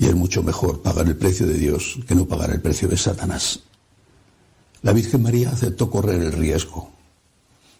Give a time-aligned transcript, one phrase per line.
[0.00, 2.96] Y es mucho mejor pagar el precio de Dios que no pagar el precio de
[2.96, 3.60] Satanás.
[4.80, 6.88] La Virgen María aceptó correr el riesgo.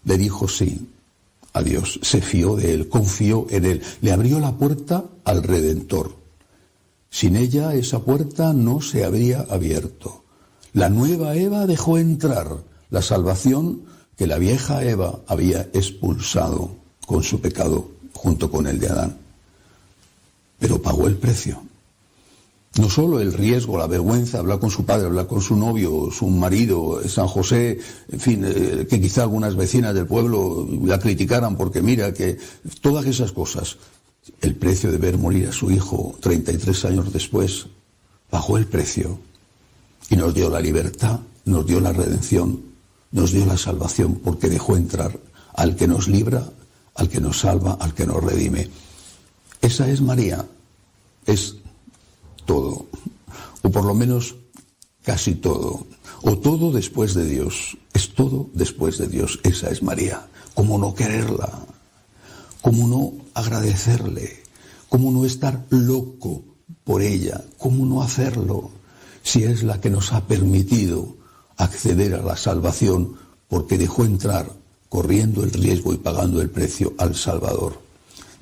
[0.05, 0.87] Le dijo sí
[1.55, 6.15] a Dios, se fió de Él, confió en Él, le abrió la puerta al Redentor.
[7.09, 10.23] Sin ella esa puerta no se habría abierto.
[10.75, 12.59] La nueva Eva dejó entrar
[12.91, 13.85] la salvación
[14.19, 16.77] que la vieja Eva había expulsado
[17.07, 19.17] con su pecado junto con el de Adán.
[20.59, 21.70] Pero pagó el precio.
[22.79, 26.29] No solo el riesgo, la vergüenza, hablar con su padre, hablar con su novio, su
[26.29, 31.83] marido, San José, en fin, eh, que quizá algunas vecinas del pueblo la criticaran porque
[31.83, 32.39] mira que
[32.81, 33.77] todas esas cosas,
[34.41, 37.67] el precio de ver morir a su hijo 33 años después,
[38.31, 39.19] bajó el precio
[40.09, 42.63] y nos dio la libertad, nos dio la redención,
[43.11, 45.19] nos dio la salvación porque dejó entrar
[45.55, 46.49] al que nos libra,
[46.95, 48.69] al que nos salva, al que nos redime.
[49.61, 50.47] Esa es María,
[51.27, 51.57] es
[52.45, 52.87] todo,
[53.63, 54.37] o por lo menos
[55.05, 55.87] casi todo,
[56.23, 60.27] o todo después de Dios, es todo después de Dios, esa es María.
[60.55, 61.67] ¿Cómo no quererla?
[62.61, 64.43] ¿Cómo no agradecerle?
[64.89, 66.43] ¿Cómo no estar loco
[66.85, 67.43] por ella?
[67.59, 68.71] ¿Cómo no hacerlo
[69.23, 71.17] si es la que nos ha permitido
[71.57, 73.17] acceder a la salvación
[73.49, 74.53] porque dejó entrar
[74.89, 77.81] corriendo el riesgo y pagando el precio al Salvador?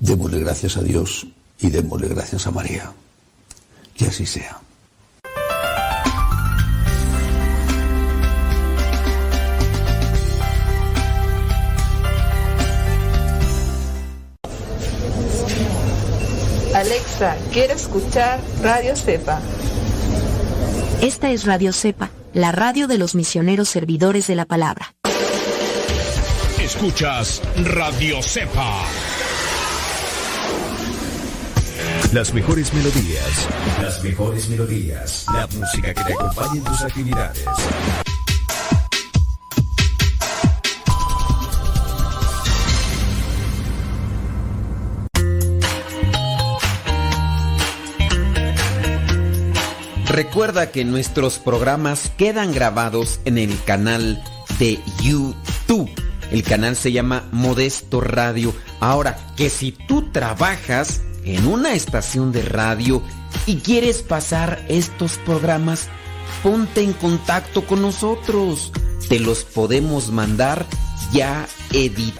[0.01, 1.27] Démosle gracias a Dios
[1.61, 2.93] y démosle gracias a María.
[3.99, 4.61] Que así sea.
[16.75, 19.41] Alexa, quiero escuchar Radio Cepa.
[21.03, 24.95] Esta es Radio Cepa, la radio de los misioneros servidores de la palabra.
[26.61, 28.85] Escuchas Radio Cepa.
[32.13, 33.49] Las mejores melodías.
[33.83, 35.27] Las mejores melodías.
[35.31, 37.45] La música que te acompañe en tus actividades.
[50.09, 54.25] Recuerda que nuestros programas quedan grabados en el canal
[54.59, 55.91] de YouTube.
[56.31, 58.55] El canal se llama Modesto Radio.
[58.81, 61.03] Ahora, que si tú trabajas
[61.35, 63.03] en una estación de radio
[63.47, 65.89] y quieres pasar estos programas,
[66.43, 68.73] ponte en contacto con nosotros.
[69.09, 70.67] Te los podemos mandar
[71.13, 72.15] ya edit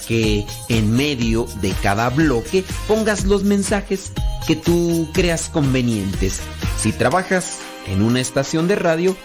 [0.69, 4.13] en medio de cada bloque pongas los mensajes
[4.47, 6.41] que tú creas convenientes.
[6.79, 9.17] Si trabajas en una estación de radio,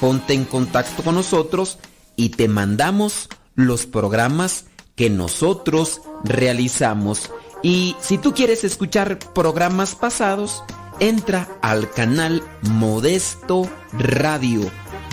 [0.00, 1.78] ponte en contacto con nosotros
[2.16, 7.30] y te mandamos los programas que nosotros realizamos
[7.62, 10.62] y si tú quieres escuchar programas pasados,
[11.00, 14.60] entra al canal Modesto Radio.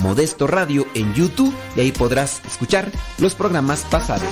[0.04, 4.30] Modesto Radio en YouTube y ahí podrás escuchar los programas pasados.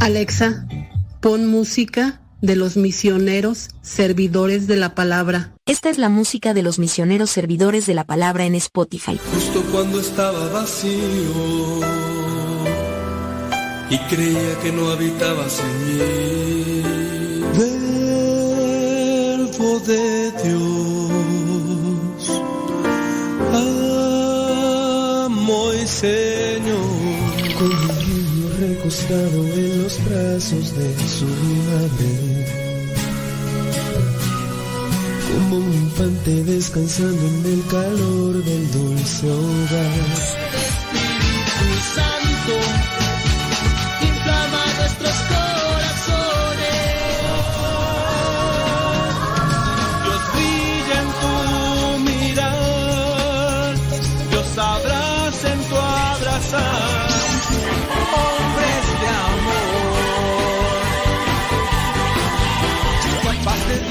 [0.00, 0.66] Alexa,
[1.20, 5.52] pon música de los misioneros servidores de la palabra.
[5.64, 9.20] Esta es la música de los misioneros servidores de la palabra en Spotify.
[9.32, 12.31] Justo cuando estaba vacío
[13.92, 15.98] y creía que no habitabas en mí.
[19.18, 22.24] Verbo de Dios,
[25.26, 26.78] amo y Señor,
[27.58, 30.88] con un niño recostado en los brazos de
[31.18, 31.28] su
[31.68, 32.12] madre.
[35.28, 40.00] Como un infante descansando en el calor del dulce hogar.
[40.92, 42.56] Espíritu Santo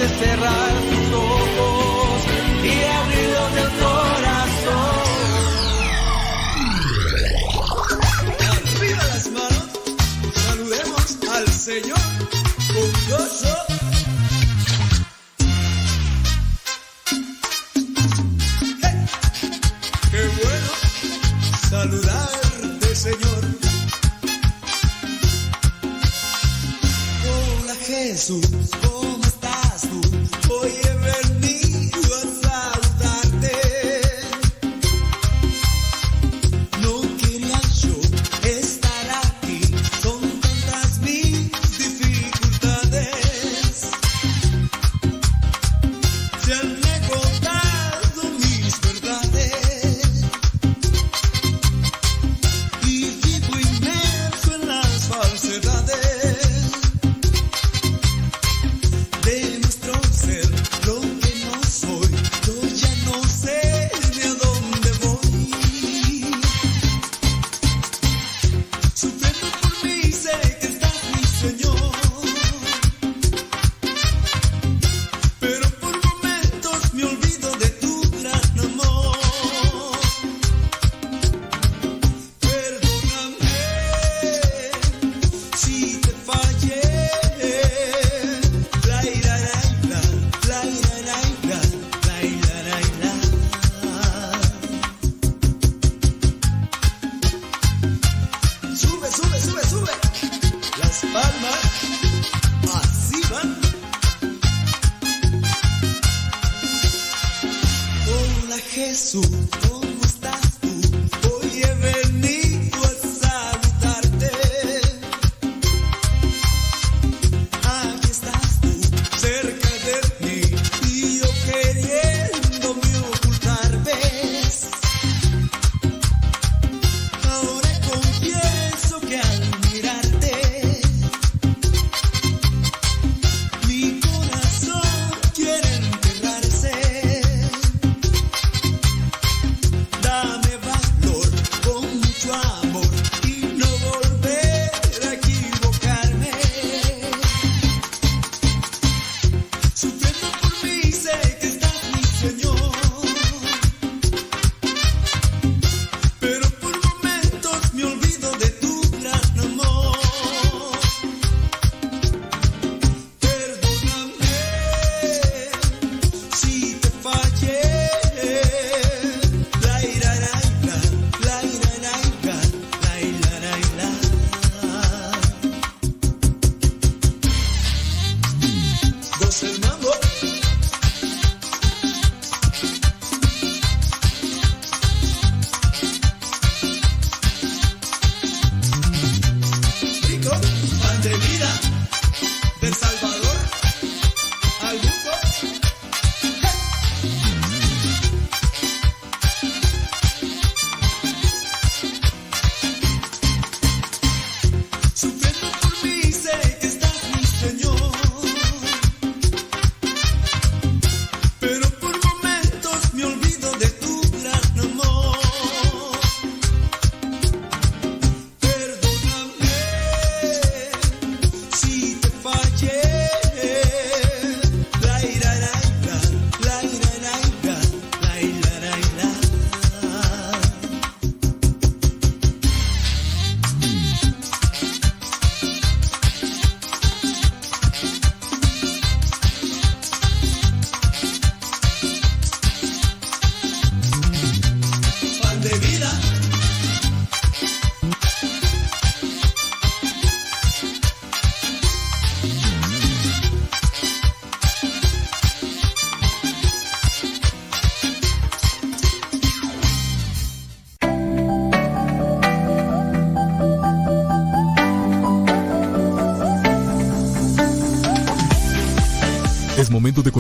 [0.01, 0.90] de cerrar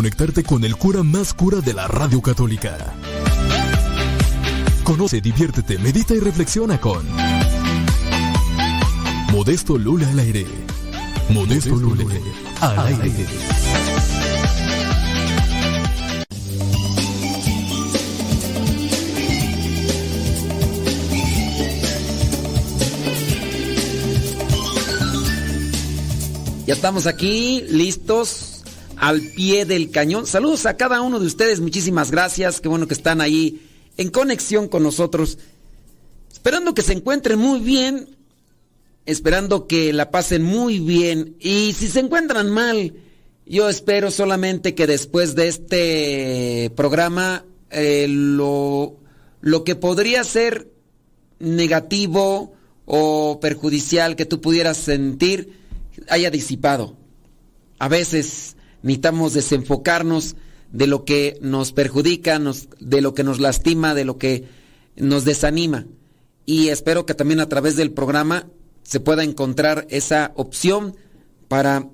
[0.01, 2.75] conectarte con el cura más cura de la radio católica.
[4.83, 7.05] Conoce, diviértete, medita y reflexiona con
[9.31, 10.47] Modesto Lula al aire.
[11.29, 12.03] Modesto Lula
[12.61, 13.27] al aire.
[26.65, 28.50] Ya estamos aquí, listos,
[29.01, 30.27] al pie del cañón.
[30.27, 32.61] Saludos a cada uno de ustedes, muchísimas gracias.
[32.61, 33.67] Qué bueno que están ahí
[33.97, 35.39] en conexión con nosotros.
[36.31, 38.15] Esperando que se encuentren muy bien,
[39.07, 41.35] esperando que la pasen muy bien.
[41.39, 42.93] Y si se encuentran mal,
[43.47, 48.97] yo espero solamente que después de este programa eh, lo,
[49.39, 50.69] lo que podría ser
[51.39, 52.53] negativo
[52.85, 55.57] o perjudicial que tú pudieras sentir
[56.07, 56.97] haya disipado.
[57.79, 60.35] A veces necesitamos desenfocarnos
[60.71, 62.39] de lo que nos perjudica,
[62.79, 64.45] de lo que nos lastima, de lo que
[64.95, 65.85] nos desanima.
[66.45, 68.47] Y espero que también a través del programa
[68.83, 70.95] se pueda encontrar esa opción
[71.47, 71.89] para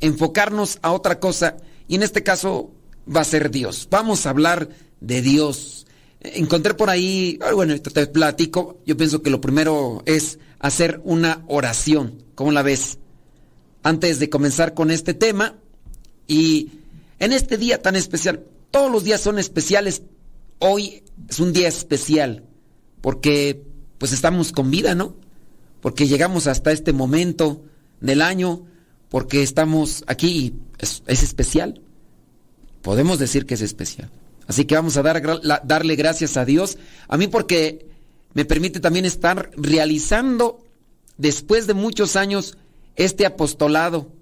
[0.00, 1.56] enfocarnos a otra cosa.
[1.88, 2.72] Y en este caso
[3.14, 3.88] va a ser Dios.
[3.90, 4.68] Vamos a hablar
[5.00, 5.86] de Dios.
[6.20, 8.78] Encontré por ahí, ah, bueno, te platico.
[8.86, 12.22] Yo pienso que lo primero es hacer una oración.
[12.34, 12.98] ¿Cómo la ves?
[13.82, 15.56] Antes de comenzar con este tema
[16.30, 16.70] y
[17.18, 20.02] en este día tan especial, todos los días son especiales.
[20.60, 22.44] Hoy es un día especial
[23.00, 23.64] porque
[23.98, 25.16] pues estamos con vida, ¿no?
[25.80, 27.64] Porque llegamos hasta este momento
[28.00, 28.64] del año,
[29.08, 31.82] porque estamos aquí es, es especial.
[32.80, 34.08] Podemos decir que es especial.
[34.46, 35.20] Así que vamos a dar,
[35.64, 36.78] darle gracias a Dios.
[37.08, 37.88] A mí porque
[38.34, 40.64] me permite también estar realizando
[41.18, 42.56] después de muchos años
[42.94, 44.12] este apostolado.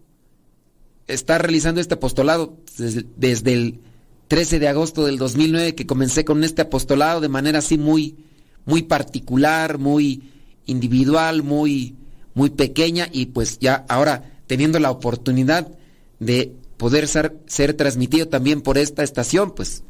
[1.08, 3.80] Estar realizando este apostolado desde, desde el
[4.28, 8.16] 13 de agosto del 2009 que comencé con este apostolado de manera así muy,
[8.66, 10.22] muy particular, muy
[10.66, 11.96] individual, muy,
[12.34, 15.68] muy pequeña y pues ya ahora teniendo la oportunidad
[16.20, 19.82] de poder ser, ser transmitido también por esta estación, pues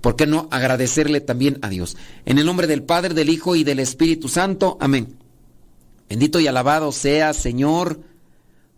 [0.00, 1.96] ¿por qué no agradecerle también a Dios?
[2.26, 4.76] En el nombre del Padre, del Hijo y del Espíritu Santo.
[4.80, 5.16] Amén.
[6.08, 8.00] Bendito y alabado sea, Señor,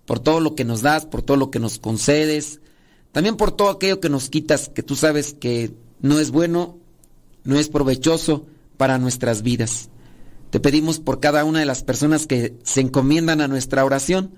[0.07, 2.61] por todo lo que nos das, por todo lo que nos concedes,
[3.13, 6.79] también por todo aquello que nos quitas, que tú sabes que no es bueno,
[7.45, 8.47] no es provechoso
[8.77, 9.91] para nuestras vidas.
[10.51, 14.35] Te pedimos por cada una de las personas que se encomiendan a nuestra oración,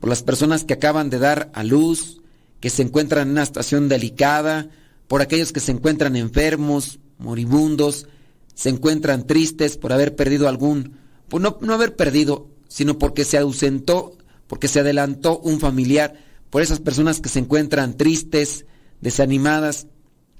[0.00, 2.22] por las personas que acaban de dar a luz,
[2.60, 4.70] que se encuentran en una situación delicada,
[5.08, 8.06] por aquellos que se encuentran enfermos, moribundos,
[8.54, 10.96] se encuentran tristes por haber perdido algún,
[11.28, 14.16] por no, no haber perdido, sino porque se ausentó,
[14.52, 16.12] porque se adelantó un familiar,
[16.50, 18.66] por esas personas que se encuentran tristes,
[19.00, 19.86] desanimadas.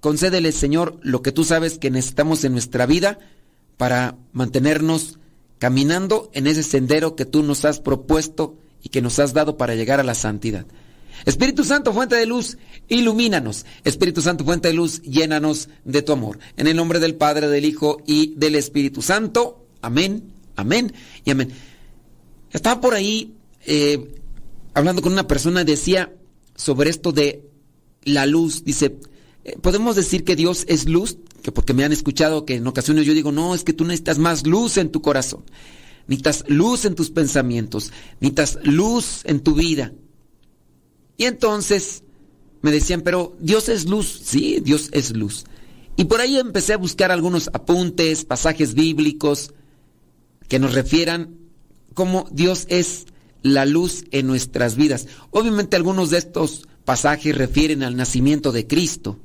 [0.01, 3.19] Concédeles, Señor, lo que tú sabes que necesitamos en nuestra vida
[3.79, 5.19] para mantenernos
[5.59, 9.77] caminando en ese sendero que tú nos has propuesto y que nos has dado para
[9.77, 10.67] llegar a la santidad.
[11.25, 13.65] Espíritu Santo, fuente de luz, ilumínanos.
[13.83, 16.39] Espíritu Santo, fuente de luz, llénanos de tu amor.
[16.59, 19.69] En el nombre del Padre, del Hijo y del Espíritu Santo.
[19.81, 20.93] Amén, amén
[21.25, 21.51] y amén.
[22.51, 24.15] Estaba por ahí eh,
[24.75, 26.13] hablando con una persona, decía
[26.55, 27.49] sobre esto de
[28.05, 28.65] la luz.
[28.65, 28.99] Dice,
[29.45, 31.19] eh, ¿podemos decir que Dios es luz?
[31.43, 34.19] Que porque me han escuchado que en ocasiones yo digo, no, es que tú necesitas
[34.19, 35.45] más luz en tu corazón.
[36.07, 37.93] Necesitas luz en tus pensamientos.
[38.21, 39.93] Necesitas luz en tu vida.
[41.17, 42.03] Y entonces
[42.61, 44.21] me decían, pero Dios es luz.
[44.25, 45.45] Sí, Dios es luz.
[45.97, 49.53] Y por ahí empecé a buscar algunos apuntes, pasajes bíblicos
[50.49, 51.37] que nos refieran
[51.95, 53.07] cómo Dios es
[53.43, 55.09] la luz en nuestras vidas.
[55.31, 59.19] Obviamente algunos de estos pasajes refieren al nacimiento de Cristo.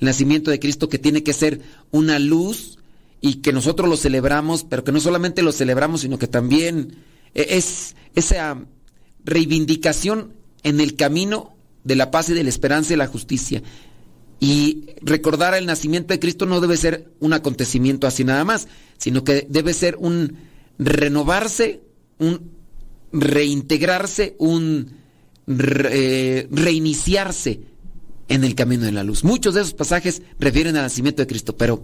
[0.00, 1.60] El nacimiento de Cristo que tiene que ser
[1.90, 2.78] una luz
[3.20, 6.96] y que nosotros lo celebramos, pero que no solamente lo celebramos, sino que también
[7.34, 8.64] es esa
[9.24, 13.62] reivindicación en el camino de la paz y de la esperanza y la justicia.
[14.40, 19.24] Y recordar el nacimiento de Cristo no debe ser un acontecimiento así nada más, sino
[19.24, 20.36] que debe ser un
[20.78, 21.80] renovarse,
[22.18, 22.57] un
[23.12, 24.92] reintegrarse, un
[25.46, 27.60] eh, reiniciarse
[28.28, 29.24] en el camino de la luz.
[29.24, 31.82] Muchos de esos pasajes refieren al nacimiento de Cristo, pero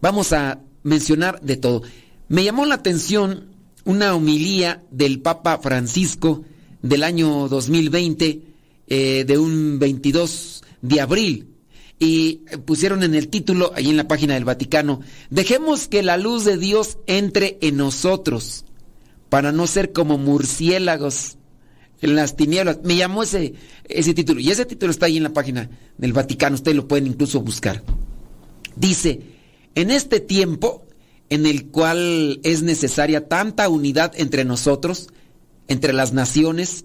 [0.00, 1.82] vamos a mencionar de todo.
[2.28, 3.52] Me llamó la atención
[3.84, 6.44] una homilía del Papa Francisco
[6.82, 8.42] del año 2020,
[8.88, 11.48] eh, de un 22 de abril.
[11.98, 16.44] Y pusieron en el título, ahí en la página del Vaticano, dejemos que la luz
[16.44, 18.64] de Dios entre en nosotros,
[19.32, 21.38] para no ser como murciélagos
[22.02, 22.80] en las tinieblas.
[22.84, 26.56] Me llamó ese, ese título, y ese título está ahí en la página del Vaticano,
[26.56, 27.82] ustedes lo pueden incluso buscar.
[28.76, 29.20] Dice,
[29.74, 30.84] en este tiempo
[31.30, 35.08] en el cual es necesaria tanta unidad entre nosotros,
[35.66, 36.84] entre las naciones,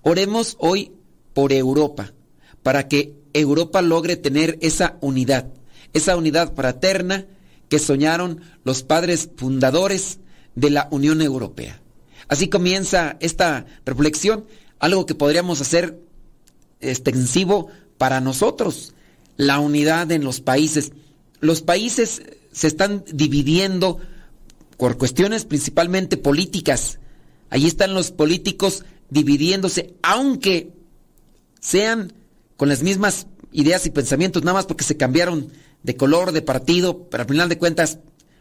[0.00, 0.92] oremos hoy
[1.34, 2.14] por Europa,
[2.62, 5.52] para que Europa logre tener esa unidad,
[5.92, 7.26] esa unidad fraterna
[7.68, 10.20] que soñaron los padres fundadores
[10.54, 11.81] de la Unión Europea.
[12.32, 14.46] Así comienza esta reflexión,
[14.78, 16.00] algo que podríamos hacer
[16.80, 18.94] extensivo para nosotros,
[19.36, 20.92] la unidad en los países.
[21.40, 23.98] Los países se están dividiendo
[24.78, 26.98] por cuestiones principalmente políticas,
[27.50, 30.72] Allí están los políticos dividiéndose, aunque
[31.60, 32.14] sean
[32.56, 37.10] con las mismas ideas y pensamientos, nada más porque se cambiaron de color, de partido,
[37.10, 37.98] pero al final de cuentas,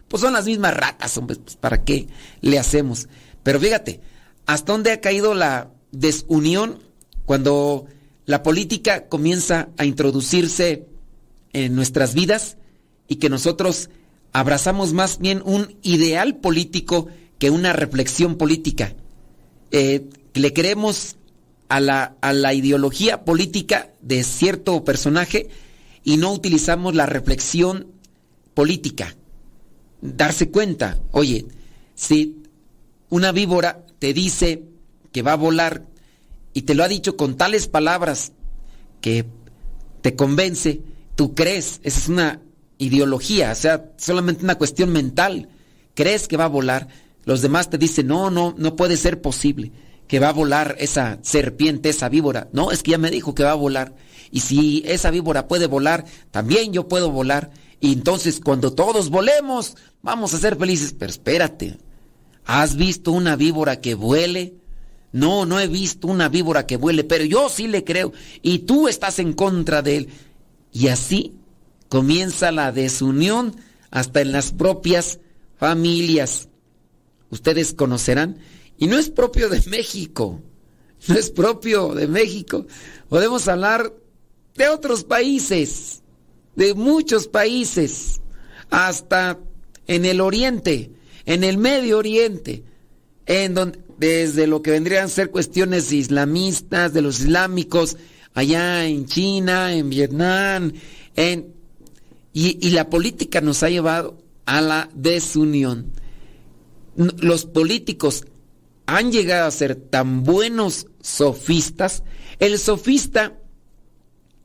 [0.07, 2.07] pues son las mismas ratas, hombre, pues ¿para qué
[2.39, 3.09] le hacemos?
[3.43, 4.01] Pero fíjate,
[4.45, 6.79] ¿hasta dónde ha caído la desunión
[7.25, 7.85] cuando
[8.25, 10.87] la política comienza a introducirse
[11.53, 12.57] en nuestras vidas
[13.07, 13.89] y que nosotros
[14.31, 17.07] abrazamos más bien un ideal político
[17.39, 18.93] que una reflexión política?
[19.71, 21.17] Eh, le creemos
[21.69, 25.49] a la, a la ideología política de cierto personaje
[26.03, 27.87] y no utilizamos la reflexión
[28.53, 29.15] política.
[30.01, 31.45] Darse cuenta, oye,
[31.95, 32.40] si
[33.11, 34.63] una víbora te dice
[35.11, 35.85] que va a volar
[36.53, 38.31] y te lo ha dicho con tales palabras
[39.01, 39.25] que
[40.01, 40.81] te convence,
[41.15, 42.41] tú crees, esa es una
[42.79, 45.49] ideología, o sea, solamente una cuestión mental,
[45.93, 46.87] crees que va a volar,
[47.25, 49.71] los demás te dicen, no, no, no puede ser posible
[50.07, 52.49] que va a volar esa serpiente, esa víbora.
[52.51, 53.95] No, es que ya me dijo que va a volar.
[54.29, 57.51] Y si esa víbora puede volar, también yo puedo volar.
[57.79, 60.93] Y entonces cuando todos volemos, vamos a ser felices.
[60.99, 61.77] Pero espérate,
[62.45, 64.55] ¿has visto una víbora que vuele?
[65.11, 68.13] No, no he visto una víbora que vuele, pero yo sí le creo.
[68.41, 70.09] Y tú estás en contra de él.
[70.71, 71.33] Y así
[71.89, 73.55] comienza la desunión
[73.89, 75.19] hasta en las propias
[75.57, 76.47] familias
[77.31, 78.37] ustedes conocerán,
[78.77, 80.41] y no es propio de México,
[81.07, 82.67] no es propio de México.
[83.09, 83.91] Podemos hablar
[84.55, 86.03] de otros países,
[86.55, 88.21] de muchos países,
[88.69, 89.39] hasta
[89.87, 90.91] en el oriente,
[91.25, 92.63] en el Medio Oriente,
[93.25, 97.97] en donde, desde lo que vendrían a ser cuestiones islamistas, de los islámicos,
[98.33, 100.73] allá en China, en Vietnam,
[101.15, 101.53] en,
[102.33, 105.91] y, y la política nos ha llevado a la desunión.
[106.95, 108.25] Los políticos
[108.85, 112.03] han llegado a ser tan buenos sofistas.
[112.39, 113.37] El sofista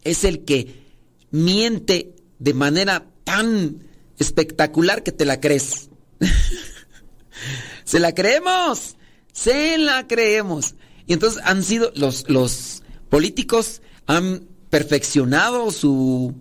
[0.04, 0.84] es el que
[1.30, 3.82] miente de manera tan
[4.18, 5.90] espectacular que te la crees.
[7.84, 8.96] Se la creemos,
[9.32, 10.74] se la creemos.
[11.06, 16.34] Y entonces han sido los, los políticos han perfeccionado su,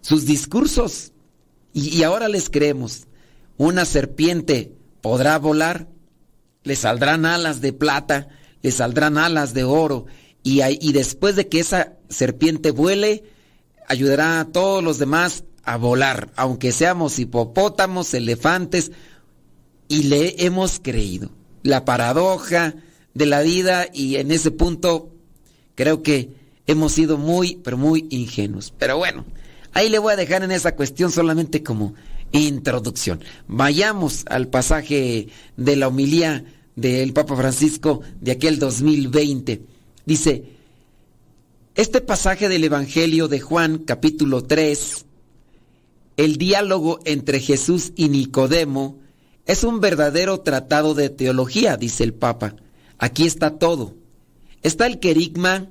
[0.00, 1.12] sus discursos
[1.72, 3.06] y, ahora les creemos.
[3.58, 5.88] Una serpiente podrá volar,
[6.62, 8.28] le saldrán alas de plata,
[8.62, 10.06] le saldrán alas de oro
[10.42, 13.24] y, y después de que esa serpiente vuele,
[13.88, 18.92] ayudará a todos los demás a volar, aunque seamos hipopótamos, elefantes,
[19.88, 21.30] y le hemos creído.
[21.62, 22.74] La paradoja
[23.14, 25.10] de la vida y en ese punto
[25.74, 26.30] creo que
[26.66, 28.72] hemos sido muy, pero muy ingenuos.
[28.78, 29.24] Pero bueno,
[29.72, 31.94] ahí le voy a dejar en esa cuestión solamente como
[32.32, 33.22] introducción.
[33.48, 39.62] Vayamos al pasaje de la homilía del Papa Francisco de aquel 2020.
[40.04, 40.44] Dice,
[41.74, 45.05] este pasaje del Evangelio de Juan capítulo 3,
[46.16, 48.98] el diálogo entre Jesús y Nicodemo,
[49.44, 52.56] es un verdadero tratado de teología, dice el Papa.
[52.98, 53.94] Aquí está todo.
[54.62, 55.68] Está el querigma,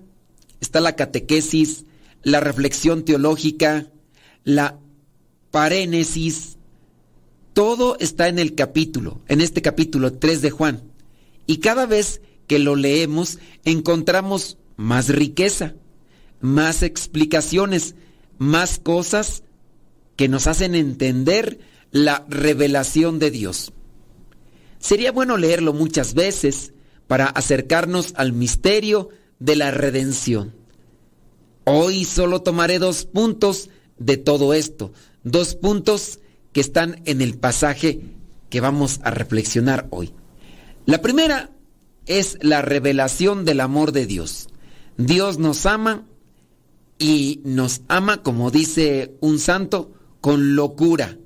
[0.61, 1.85] está la catequesis,
[2.23, 3.87] la reflexión teológica,
[4.43, 4.79] la
[5.51, 6.57] parénesis.
[7.53, 10.83] Todo está en el capítulo, en este capítulo 3 de Juan.
[11.47, 15.73] Y cada vez que lo leemos encontramos más riqueza,
[16.39, 17.95] más explicaciones,
[18.37, 19.43] más cosas
[20.15, 21.59] que nos hacen entender
[21.91, 23.73] la revelación de Dios.
[24.79, 26.73] Sería bueno leerlo muchas veces
[27.07, 30.53] para acercarnos al misterio de la redención.
[31.63, 36.19] Hoy solo tomaré dos puntos de todo esto, dos puntos
[36.51, 38.01] que están en el pasaje
[38.49, 40.13] que vamos a reflexionar hoy.
[40.85, 41.51] La primera
[42.05, 44.47] es la revelación del amor de Dios.
[44.97, 46.05] Dios nos ama
[46.99, 49.91] y nos ama, como dice un santo,
[50.25, 51.19] con locura.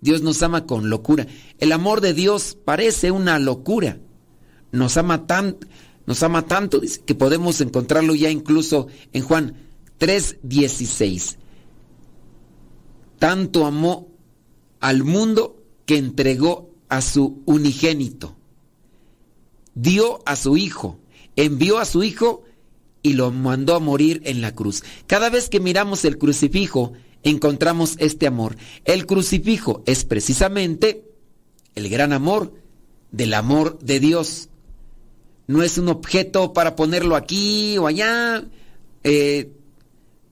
[0.00, 1.26] Dios nos ama con locura.
[1.58, 3.98] El amor de Dios parece una locura.
[4.70, 5.56] Nos ama tan,
[6.06, 9.56] nos ama tanto que podemos encontrarlo ya incluso en Juan
[9.98, 11.36] 3:16.
[13.18, 14.06] Tanto amó
[14.78, 18.36] al mundo que entregó a su unigénito.
[19.74, 21.00] Dio a su hijo,
[21.34, 22.44] envió a su hijo
[23.02, 24.84] y lo mandó a morir en la cruz.
[25.08, 26.92] Cada vez que miramos el crucifijo,
[27.24, 28.56] encontramos este amor.
[28.84, 31.04] El crucifijo es precisamente
[31.74, 32.54] el gran amor
[33.10, 34.50] del amor de Dios.
[35.46, 38.44] No es un objeto para ponerlo aquí o allá,
[39.02, 39.50] eh,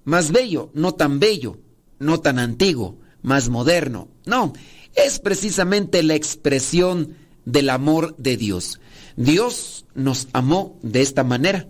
[0.04, 1.58] más bello, no tan bello,
[1.98, 4.08] no tan antiguo, más moderno.
[4.24, 4.52] No,
[4.94, 8.80] es precisamente la expresión del amor de Dios.
[9.16, 11.66] Dios nos amó de esta manera.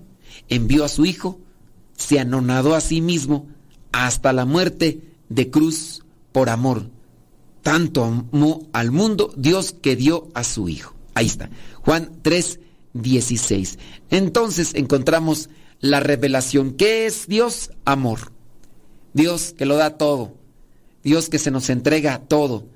[0.48, 1.40] Envió a su Hijo,
[1.96, 3.48] se anonadó a sí mismo
[3.92, 6.88] hasta la muerte de cruz por amor.
[7.62, 10.94] Tanto amó al mundo Dios que dio a su Hijo.
[11.14, 11.50] Ahí está.
[11.84, 12.60] Juan 3,
[12.94, 13.78] 16.
[14.10, 15.48] Entonces encontramos
[15.80, 16.72] la revelación.
[16.72, 17.70] ¿Qué es Dios?
[17.84, 18.32] Amor.
[19.12, 20.34] Dios que lo da todo.
[21.02, 22.66] Dios que se nos entrega todo.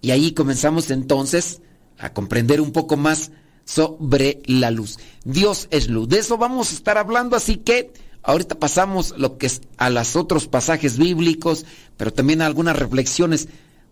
[0.00, 1.60] Y ahí comenzamos entonces
[1.98, 3.30] a comprender un poco más
[3.64, 4.98] sobre la luz.
[5.24, 6.08] Dios es luz.
[6.08, 10.16] De eso vamos a estar hablando, así que Ahorita pasamos lo que es a los
[10.16, 13.48] otros pasajes bíblicos, pero también algunas reflexiones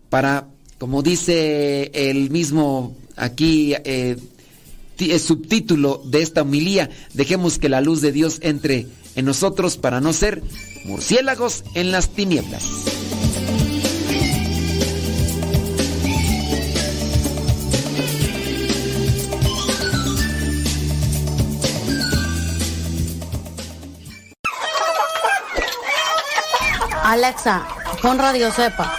[0.09, 4.17] para, como dice el mismo aquí eh,
[4.99, 9.99] el subtítulo de esta homilía, dejemos que la luz de Dios entre en nosotros para
[9.99, 10.43] no ser
[10.85, 12.63] murciélagos en las tinieblas.
[27.11, 27.67] Alexa,
[28.01, 28.95] pon Radio Cepa.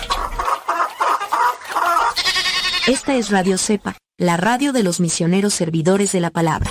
[2.86, 6.70] Esta es Radio Cepa, la radio de los misioneros servidores de la palabra.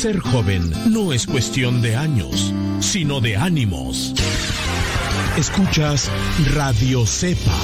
[0.00, 4.14] Ser joven no es cuestión de años, sino de ánimos.
[5.36, 6.10] Escuchas
[6.54, 7.54] Radio Cepa.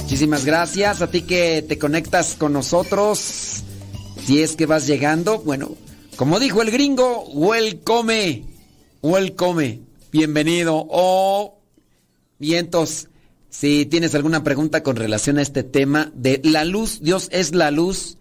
[0.00, 3.62] Muchísimas gracias a ti que te conectas con nosotros.
[4.26, 5.76] Si es que vas llegando, bueno,
[6.16, 8.42] como dijo el gringo, welcome,
[9.00, 10.76] welcome, bienvenido.
[10.76, 11.58] O oh,
[12.38, 13.08] vientos,
[13.50, 17.70] si tienes alguna pregunta con relación a este tema de la luz, Dios es la
[17.70, 18.18] luz,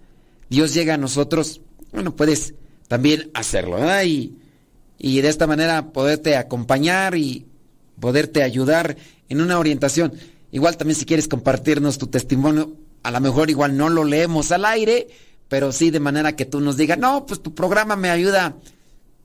[0.49, 2.53] Dios llega a nosotros, bueno, puedes
[2.87, 4.03] también hacerlo, ¿verdad?
[4.03, 4.37] Y,
[4.97, 7.45] y de esta manera poderte acompañar y
[7.99, 8.97] poderte ayudar
[9.29, 10.13] en una orientación.
[10.51, 14.65] Igual también si quieres compartirnos tu testimonio, a lo mejor igual no lo leemos al
[14.65, 15.07] aire,
[15.49, 18.55] pero sí de manera que tú nos digas, no, pues tu programa me ayuda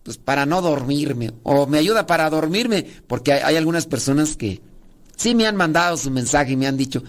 [0.03, 4.61] pues para no dormirme o me ayuda para dormirme, porque hay, algunas personas que
[5.17, 7.03] sí me han mandado su mensaje y me han dicho,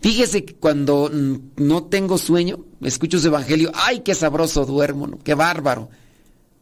[0.00, 5.18] fíjese que cuando no tengo sueño, escucho su evangelio, ay, qué sabroso duermo, ¿no?
[5.18, 5.90] qué bárbaro.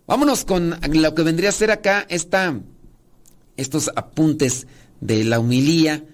[0.07, 2.61] Vámonos con lo que vendría a ser acá esta,
[3.57, 4.67] estos apuntes
[5.01, 6.05] de la humilía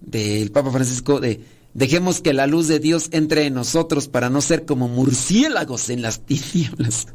[0.00, 4.40] del Papa Francisco de dejemos que la luz de Dios entre en nosotros para no
[4.40, 7.08] ser como murciélagos en las tinieblas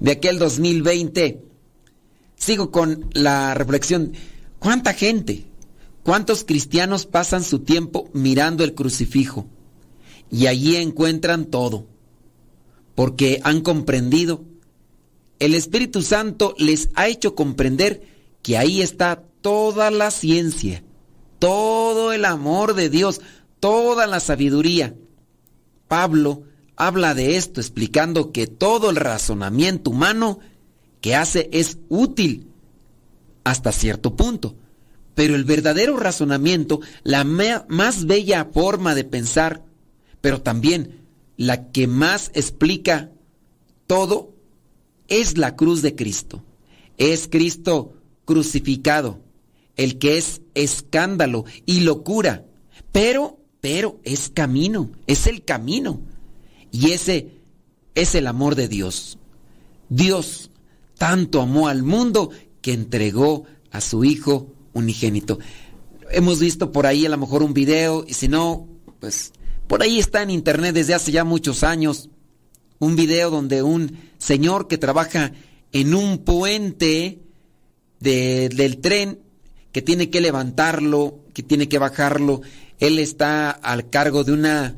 [0.00, 1.42] de aquel 2020.
[2.36, 4.14] Sigo con la reflexión.
[4.58, 5.46] ¿Cuánta gente,
[6.02, 9.46] cuántos cristianos pasan su tiempo mirando el crucifijo
[10.30, 11.86] y allí encuentran todo?
[12.94, 14.44] Porque han comprendido.
[15.38, 18.02] El Espíritu Santo les ha hecho comprender
[18.42, 20.84] que ahí está toda la ciencia
[21.42, 23.20] todo el amor de Dios,
[23.62, 24.96] toda la sabiduría.
[25.86, 26.42] Pablo
[26.74, 30.40] habla de esto explicando que todo el razonamiento humano
[31.00, 32.48] que hace es útil
[33.44, 34.56] hasta cierto punto.
[35.14, 39.62] Pero el verdadero razonamiento, la más bella forma de pensar,
[40.20, 43.12] pero también la que más explica
[43.86, 44.32] todo,
[45.06, 46.42] es la cruz de Cristo.
[46.98, 47.94] Es Cristo
[48.24, 49.20] crucificado
[49.76, 52.44] el que es escándalo y locura,
[52.90, 56.00] pero, pero es camino, es el camino.
[56.72, 57.38] Y ese
[57.94, 59.18] es el amor de Dios.
[59.88, 60.50] Dios
[60.98, 65.38] tanto amó al mundo que entregó a su Hijo unigénito.
[66.10, 68.66] Hemos visto por ahí a lo mejor un video, y si no,
[68.98, 69.32] pues
[69.68, 72.10] por ahí está en internet desde hace ya muchos años,
[72.80, 75.32] un video donde un señor que trabaja
[75.70, 77.20] en un puente
[78.00, 79.20] del tren
[79.70, 82.42] que tiene que levantarlo, que tiene que bajarlo.
[82.82, 84.76] Él está al cargo de una,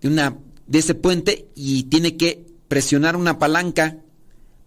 [0.00, 3.98] de una, de ese puente y tiene que presionar una palanca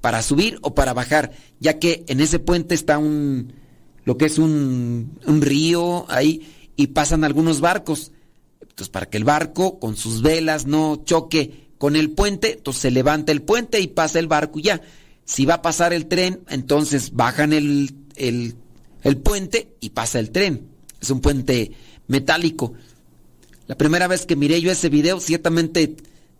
[0.02, 3.54] para subir o para bajar, ya que en ese puente está un,
[4.04, 8.12] lo que es un, un río ahí y pasan algunos barcos.
[8.60, 12.92] Entonces, para que el barco con sus velas no choque con el puente, entonces se
[12.92, 14.82] levanta el puente y pasa el barco y ya.
[15.24, 18.56] Si va a pasar el tren, entonces bajan el, el
[19.04, 20.68] el puente y pasa el tren.
[21.00, 21.72] Es un puente
[22.12, 22.74] metálico.
[23.68, 25.96] La primera vez que miré yo ese video, ciertamente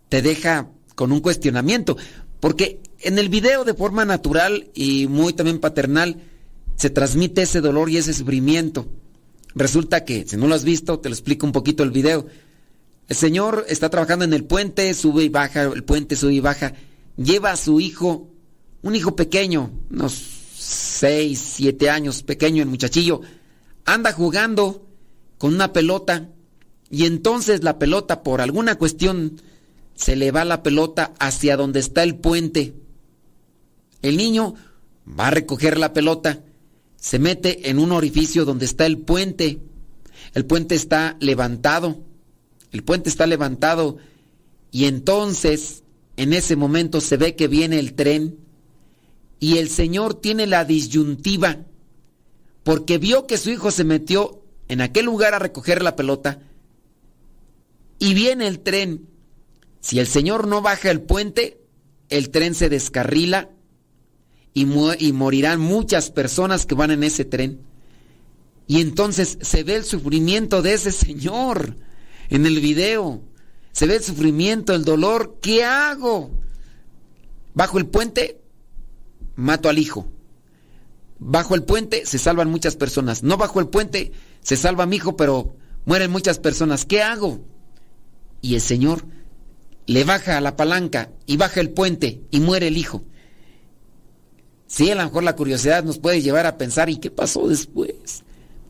[0.08, 1.96] te deja con un cuestionamiento,
[2.40, 6.22] porque en el video de forma natural y muy también paternal
[6.76, 8.86] se transmite ese dolor y ese sufrimiento.
[9.54, 12.26] Resulta que, si no lo has visto, te lo explico un poquito el video.
[13.08, 16.74] El señor está trabajando en el puente, sube y baja, el puente sube y baja,
[17.16, 18.28] lleva a su hijo,
[18.82, 20.12] un hijo pequeño, unos
[20.54, 23.22] seis, siete años, pequeño el muchachillo,
[23.84, 24.91] anda jugando
[25.42, 26.28] con una pelota
[26.88, 29.42] y entonces la pelota por alguna cuestión
[29.96, 32.74] se le va la pelota hacia donde está el puente.
[34.02, 34.54] El niño
[35.18, 36.44] va a recoger la pelota,
[36.94, 39.58] se mete en un orificio donde está el puente.
[40.32, 41.98] El puente está levantado.
[42.70, 43.96] El puente está levantado
[44.70, 45.82] y entonces
[46.16, 48.38] en ese momento se ve que viene el tren
[49.40, 51.66] y el Señor tiene la disyuntiva
[52.62, 54.41] porque vio que su hijo se metió
[54.72, 56.40] en aquel lugar a recoger la pelota
[57.98, 59.06] y viene el tren.
[59.80, 61.60] Si el Señor no baja el puente,
[62.08, 63.50] el tren se descarrila
[64.54, 67.60] y, morirán muchas personas que van en ese tren.
[68.66, 71.76] Y entonces se ve el sufrimiento de ese Señor
[72.30, 73.22] en el video.
[73.72, 75.38] Se ve el sufrimiento, el dolor.
[75.42, 76.30] ¿Qué hago?
[77.52, 78.40] Bajo el puente,
[79.36, 80.08] mato al hijo.
[81.18, 83.22] Bajo el puente se salvan muchas personas.
[83.22, 86.84] No bajo el puente se salva mi hijo, pero mueren muchas personas.
[86.84, 87.40] ¿Qué hago?
[88.40, 89.04] Y el Señor
[89.86, 93.04] le baja a la palanca y baja el puente y muere el hijo.
[94.66, 98.24] Sí, a lo mejor la curiosidad nos puede llevar a pensar, ¿y qué pasó después?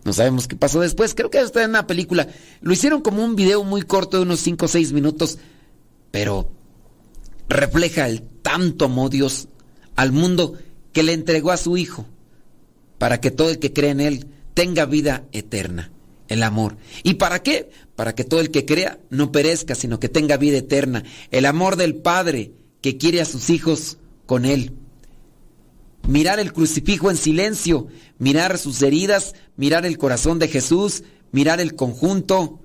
[0.04, 1.14] No sabemos qué pasó después.
[1.14, 2.26] Creo que está en una película.
[2.60, 5.38] Lo hicieron como un video muy corto de unos 5 o 6 minutos,
[6.10, 6.50] pero
[7.48, 9.48] refleja el tanto amor Dios
[9.94, 10.54] al mundo
[10.92, 12.06] que le entregó a su Hijo
[12.98, 15.90] para que todo el que cree en Él tenga vida eterna.
[16.28, 16.78] El amor.
[17.02, 17.70] ¿Y para qué?
[17.94, 21.04] Para que todo el que crea no perezca, sino que tenga vida eterna.
[21.30, 24.72] El amor del Padre que quiere a sus hijos con Él
[26.06, 27.88] mirar el crucifijo en silencio,
[28.18, 32.60] mirar sus heridas, mirar el corazón de Jesús, mirar el conjunto,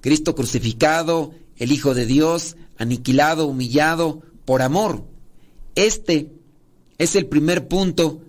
[0.00, 5.04] Cristo crucificado, el Hijo de Dios, aniquilado, humillado, por amor.
[5.74, 6.32] Este
[6.98, 8.22] es el primer punto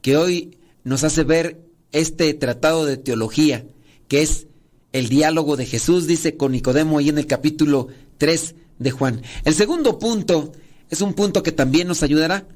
[0.00, 1.60] que hoy nos hace ver
[1.92, 3.64] este tratado de teología,
[4.08, 4.46] que es
[4.92, 9.22] el diálogo de Jesús, dice con Nicodemo ahí en el capítulo 3 de Juan.
[9.44, 10.52] El segundo punto
[10.90, 12.46] es un punto que también nos ayudará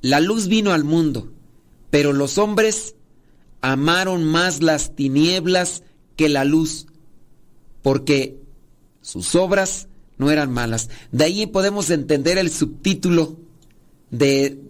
[0.00, 1.32] la luz vino al mundo,
[1.90, 2.94] pero los hombres
[3.60, 5.82] amaron más las tinieblas
[6.16, 6.86] que la luz,
[7.82, 8.36] porque
[9.02, 10.88] sus obras no eran malas.
[11.12, 13.36] De ahí podemos entender el subtítulo
[14.10, 14.60] de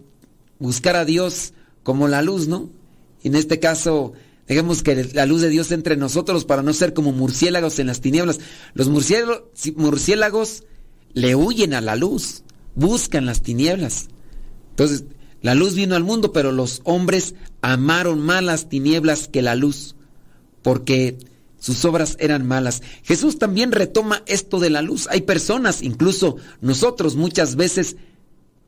[0.58, 2.70] buscar a Dios como la luz, ¿no?
[3.22, 4.12] En este caso,
[4.46, 8.00] dejemos que la luz de Dios entre nosotros para no ser como murciélagos en las
[8.00, 8.38] tinieblas.
[8.74, 9.42] Los murciélagos,
[9.76, 10.64] murciélagos
[11.12, 12.42] le huyen a la luz,
[12.74, 14.08] buscan las tinieblas.
[14.70, 15.04] Entonces,
[15.42, 19.94] la luz vino al mundo, pero los hombres amaron más las tinieblas que la luz,
[20.62, 21.18] porque
[21.58, 22.82] sus obras eran malas.
[23.02, 25.08] Jesús también retoma esto de la luz.
[25.10, 27.96] Hay personas, incluso nosotros muchas veces,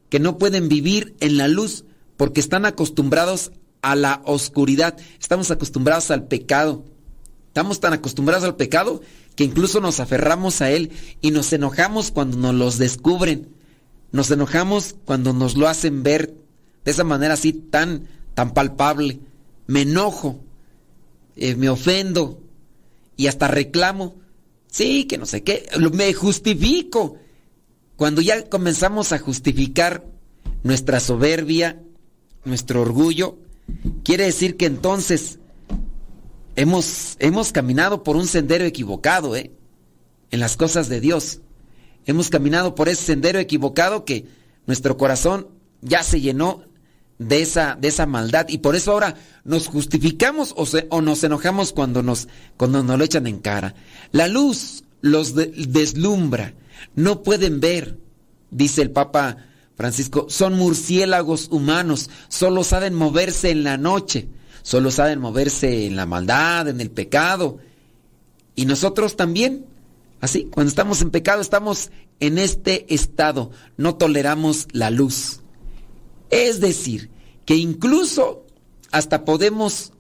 [0.09, 1.85] que no pueden vivir en la luz
[2.17, 6.85] porque están acostumbrados a la oscuridad, estamos acostumbrados al pecado.
[7.49, 9.01] Estamos tan acostumbrados al pecado
[9.35, 13.49] que incluso nos aferramos a él y nos enojamos cuando nos los descubren.
[14.13, 16.35] Nos enojamos cuando nos lo hacen ver
[16.85, 19.21] de esa manera así tan, tan palpable.
[19.67, 20.45] Me enojo,
[21.37, 22.41] eh, me ofendo
[23.17, 24.17] y hasta reclamo.
[24.69, 27.17] Sí, que no sé qué, me justifico.
[27.97, 30.07] Cuando ya comenzamos a justificar
[30.63, 31.83] nuestra soberbia,
[32.45, 33.39] nuestro orgullo,
[34.05, 35.39] quiere decir que entonces
[36.57, 39.53] hemos, hemos caminado por un sendero equivocado, ¿eh?
[40.31, 41.41] En las cosas de Dios.
[42.07, 44.27] Hemos caminado por ese sendero equivocado que
[44.67, 45.49] nuestro corazón
[45.81, 46.65] ya se llenó
[47.19, 48.47] de esa, de esa maldad.
[48.49, 53.05] Y por eso ahora nos justificamos o, o nos enojamos cuando nos, cuando nos lo
[53.05, 53.75] echan en cara.
[54.13, 56.55] La luz los deslumbra,
[56.95, 57.99] no pueden ver,
[58.51, 59.50] dice el Papa
[59.81, 64.29] Francisco, son murciélagos humanos, solo saben moverse en la noche,
[64.61, 67.61] solo saben moverse en la maldad, en el pecado.
[68.55, 69.65] Y nosotros también,
[70.21, 75.41] así, cuando estamos en pecado, estamos en este estado, no toleramos la luz.
[76.29, 77.09] Es decir,
[77.47, 78.45] que incluso
[78.91, 79.95] hasta podemos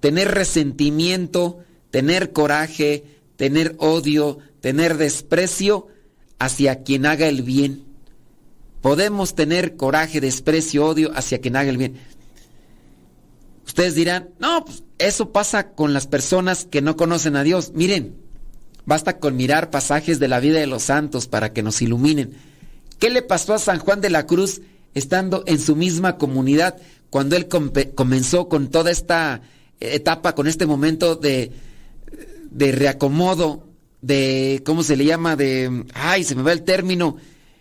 [0.00, 3.04] tener resentimiento, tener coraje,
[3.36, 5.86] tener odio, tener desprecio
[6.38, 7.87] hacia quien haga el bien.
[8.80, 11.98] Podemos tener coraje, desprecio, odio hacia quien haga el bien.
[13.66, 17.72] Ustedes dirán, no, pues eso pasa con las personas que no conocen a Dios.
[17.74, 18.16] Miren,
[18.86, 22.34] basta con mirar pasajes de la vida de los santos para que nos iluminen.
[22.98, 24.62] ¿Qué le pasó a San Juan de la Cruz
[24.94, 26.76] estando en su misma comunidad,
[27.10, 27.48] cuando él
[27.94, 29.42] comenzó con toda esta
[29.80, 31.52] etapa, con este momento de,
[32.50, 33.68] de reacomodo,
[34.02, 35.36] de, ¿cómo se le llama?
[35.36, 37.16] De, ay, se me va el término.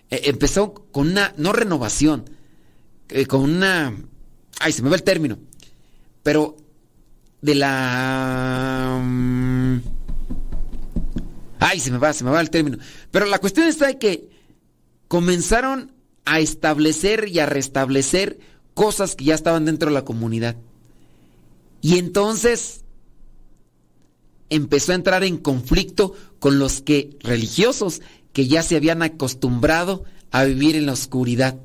[0.10, 2.30] E, empezó con una, no renovación,
[3.10, 3.96] eh, con una,
[4.60, 5.38] ay, se me va el término,
[6.24, 6.58] pero
[7.42, 9.00] de la...
[9.04, 9.80] Mm,
[11.60, 12.78] Ay, se me va, se me va el término.
[13.12, 14.30] Pero la cuestión está de que
[15.08, 15.92] comenzaron
[16.26, 18.40] a establecer y a restablecer
[18.74, 20.56] cosas que ya estaban dentro de la comunidad.
[21.82, 22.84] Y entonces
[24.50, 28.02] empezó a entrar en conflicto con los que religiosos
[28.38, 31.58] que ya se habían acostumbrado a vivir en la oscuridad.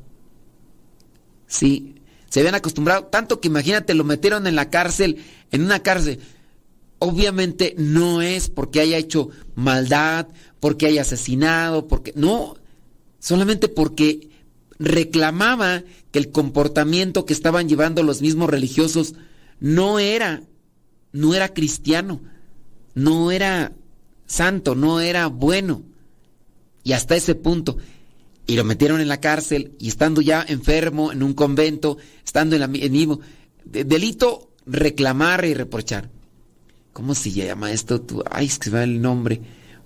[1.47, 1.97] Sí,
[2.31, 6.21] se habían acostumbrado tanto que imagínate lo metieron en la cárcel, en una cárcel.
[6.99, 10.29] Obviamente no es porque haya hecho maldad,
[10.61, 12.57] porque haya asesinado, porque no,
[13.19, 14.31] solamente porque
[14.79, 19.13] reclamaba que el comportamiento que estaban llevando los mismos religiosos
[19.61, 20.41] no era
[21.13, 22.23] no era cristiano,
[22.95, 23.73] no era
[24.25, 25.91] santo, no era bueno.
[26.85, 27.77] Y hasta ese punto.
[28.47, 32.61] Y lo metieron en la cárcel y estando ya enfermo en un convento, estando en
[32.61, 33.18] la en
[33.64, 36.11] delito reclamar y reprochar.
[36.92, 38.01] ¿Cómo se llama esto?
[38.01, 38.23] Tú?
[38.31, 39.40] Ay, es que se me da el nombre.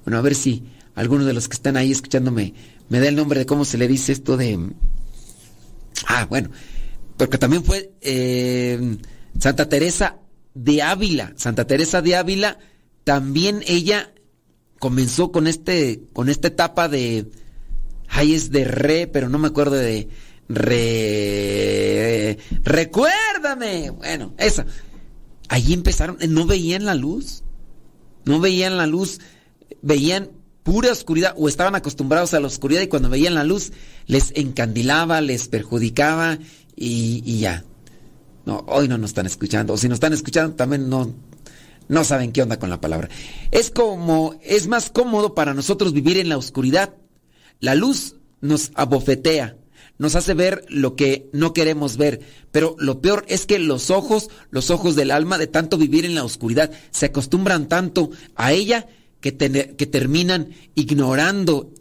[0.05, 2.55] Bueno, a ver si alguno de los que están ahí escuchándome
[2.89, 4.59] me da el nombre de cómo se le dice esto de...
[6.07, 6.51] Ah, bueno,
[7.17, 8.99] porque también fue eh,
[9.39, 10.17] Santa Teresa
[10.55, 11.33] de Ávila.
[11.37, 12.59] Santa Teresa de Ávila,
[13.05, 14.13] también ella
[14.79, 17.27] comenzó con este, con esta etapa de,
[18.09, 20.09] ay, es de re, pero no me acuerdo de
[20.49, 23.91] re, recuérdame.
[23.91, 24.67] Bueno, esa.
[25.49, 27.45] Allí empezaron, no veían la luz,
[28.25, 29.21] no veían la luz,
[29.81, 30.31] veían
[30.65, 33.73] pura oscuridad o estaban acostumbrados a la oscuridad y cuando veían la luz
[34.07, 36.39] les encandilaba, les perjudicaba
[36.75, 37.65] y, y ya.
[38.45, 39.73] No, hoy no nos están escuchando.
[39.73, 41.15] O si nos están escuchando, también no,
[41.89, 43.09] no saben qué onda con la palabra.
[43.51, 46.95] Es como, es más cómodo para nosotros vivir en la oscuridad.
[47.61, 49.57] La luz nos abofetea,
[49.99, 52.21] nos hace ver lo que no queremos ver.
[52.53, 56.15] Pero lo peor es que los ojos, los ojos del alma, de tanto vivir en
[56.15, 58.89] la oscuridad, se acostumbran tanto a ella
[59.21, 61.73] que, que terminan ignorando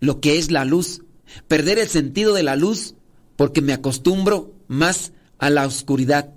[0.00, 1.02] lo que es la luz.
[1.48, 2.94] Perder el sentido de la luz
[3.36, 6.35] porque me acostumbro más a la oscuridad.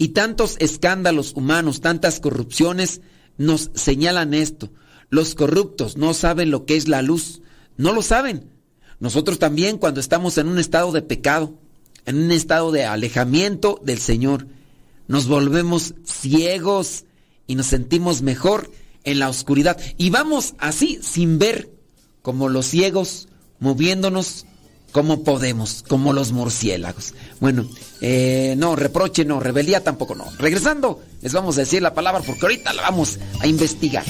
[0.00, 3.02] Y tantos escándalos humanos, tantas corrupciones
[3.36, 4.70] nos señalan esto.
[5.10, 7.42] Los corruptos no saben lo que es la luz,
[7.76, 8.48] no lo saben.
[8.98, 11.52] Nosotros también cuando estamos en un estado de pecado,
[12.06, 14.46] en un estado de alejamiento del Señor,
[15.06, 17.04] nos volvemos ciegos
[17.46, 18.70] y nos sentimos mejor
[19.04, 19.78] en la oscuridad.
[19.98, 21.70] Y vamos así sin ver,
[22.22, 24.46] como los ciegos, moviéndonos
[24.92, 27.14] como podemos, como los murciélagos.
[27.40, 27.66] Bueno,
[28.00, 30.26] eh, no, reproche no, rebeldía tampoco no.
[30.38, 34.04] Regresando, les vamos a decir la palabra porque ahorita la vamos a investigar.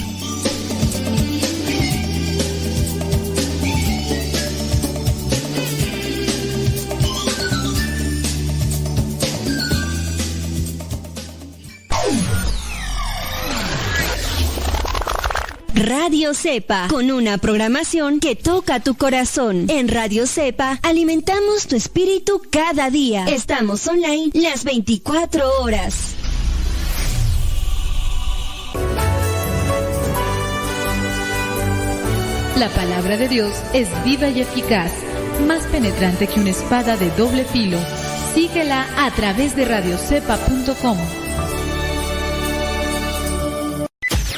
[15.80, 19.64] Radio Cepa, con una programación que toca tu corazón.
[19.70, 23.24] En Radio Cepa alimentamos tu espíritu cada día.
[23.24, 26.14] Estamos online las 24 horas.
[32.58, 34.92] La palabra de Dios es viva y eficaz,
[35.46, 37.78] más penetrante que una espada de doble filo.
[38.34, 41.29] Síguela a través de radiocepa.com.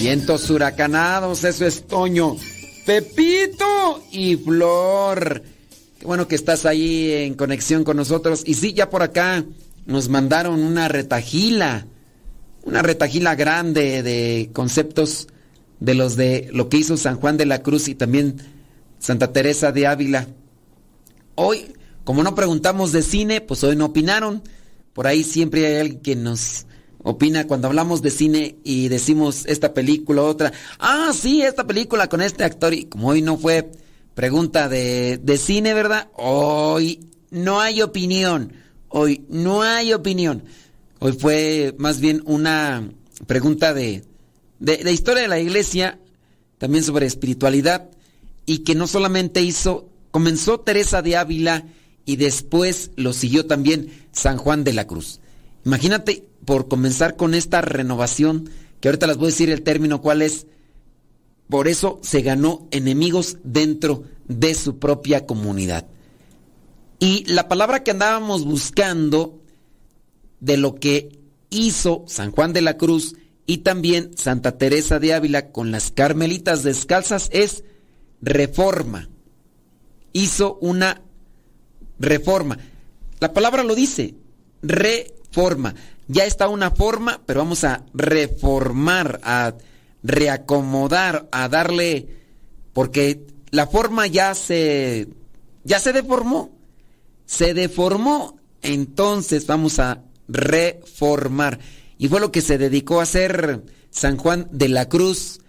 [0.00, 2.34] Vientos huracanados, eso es Toño.
[2.86, 5.42] Pepito y Flor.
[5.98, 8.42] Qué bueno que estás ahí en conexión con nosotros.
[8.46, 9.44] Y sí, ya por acá
[9.84, 11.86] nos mandaron una retajila.
[12.62, 15.28] Una retajila grande de conceptos
[15.80, 18.36] de los de lo que hizo San Juan de la Cruz y también
[18.98, 20.28] Santa Teresa de Ávila.
[21.34, 21.74] Hoy,
[22.04, 24.42] como no preguntamos de cine, pues hoy no opinaron.
[24.94, 26.64] Por ahí siempre hay alguien que nos
[27.02, 32.20] opina cuando hablamos de cine y decimos esta película, otra, ah, sí, esta película con
[32.20, 33.70] este actor, y como hoy no fue
[34.14, 36.08] pregunta de, de cine, ¿verdad?
[36.14, 38.52] Hoy no hay opinión,
[38.88, 40.44] hoy no hay opinión.
[40.98, 42.90] Hoy fue más bien una
[43.26, 44.04] pregunta de,
[44.58, 45.98] de, de historia de la iglesia,
[46.58, 47.88] también sobre espiritualidad,
[48.44, 51.64] y que no solamente hizo, comenzó Teresa de Ávila
[52.04, 55.20] y después lo siguió también San Juan de la Cruz.
[55.64, 58.50] Imagínate por comenzar con esta renovación,
[58.80, 60.46] que ahorita les voy a decir el término cuál es,
[61.48, 65.86] por eso se ganó enemigos dentro de su propia comunidad.
[66.98, 69.40] Y la palabra que andábamos buscando
[70.40, 71.18] de lo que
[71.50, 76.62] hizo San Juan de la Cruz y también Santa Teresa de Ávila con las carmelitas
[76.62, 77.64] descalzas es
[78.22, 79.08] reforma.
[80.12, 81.02] Hizo una
[81.98, 82.58] reforma.
[83.18, 84.14] La palabra lo dice,
[85.30, 85.74] reforma.
[86.08, 89.54] Ya está una forma, pero vamos a reformar, a
[90.02, 92.08] reacomodar, a darle,
[92.72, 95.08] porque la forma ya se,
[95.64, 96.50] ya se deformó,
[97.26, 101.60] se deformó, entonces vamos a reformar.
[101.96, 105.40] Y fue lo que se dedicó a hacer San Juan de la Cruz.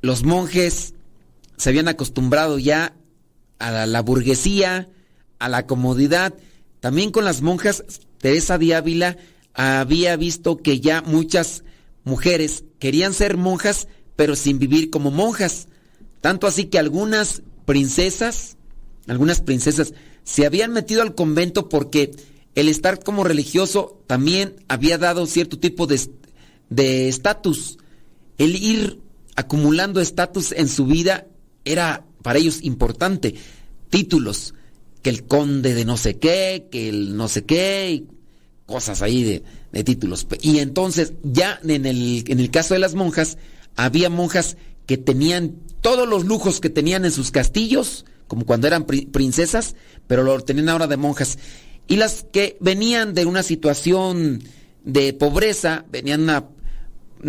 [0.00, 0.94] Los monjes
[1.56, 2.94] se habían acostumbrado ya
[3.58, 4.88] a la, burguesía,
[5.38, 6.34] a la comodidad.
[6.80, 7.82] También con las monjas,
[8.26, 9.16] Teresa de Ávila
[9.54, 11.62] había visto que ya muchas
[12.02, 15.68] mujeres querían ser monjas, pero sin vivir como monjas.
[16.20, 18.56] Tanto así que algunas princesas,
[19.06, 22.16] algunas princesas, se habían metido al convento porque
[22.56, 27.78] el estar como religioso también había dado cierto tipo de estatus.
[28.38, 28.98] el ir
[29.36, 31.28] acumulando estatus en su vida
[31.64, 33.36] era para ellos importante.
[33.88, 34.52] Títulos,
[35.00, 38.02] que el conde de no sé qué, que el no sé qué,
[38.66, 39.42] cosas ahí de,
[39.72, 40.26] de títulos.
[40.42, 43.38] Y entonces ya en el, en el caso de las monjas,
[43.76, 44.56] había monjas
[44.86, 50.24] que tenían todos los lujos que tenían en sus castillos, como cuando eran princesas, pero
[50.24, 51.38] lo tenían ahora de monjas.
[51.86, 54.42] Y las que venían de una situación
[54.84, 56.44] de pobreza, venían una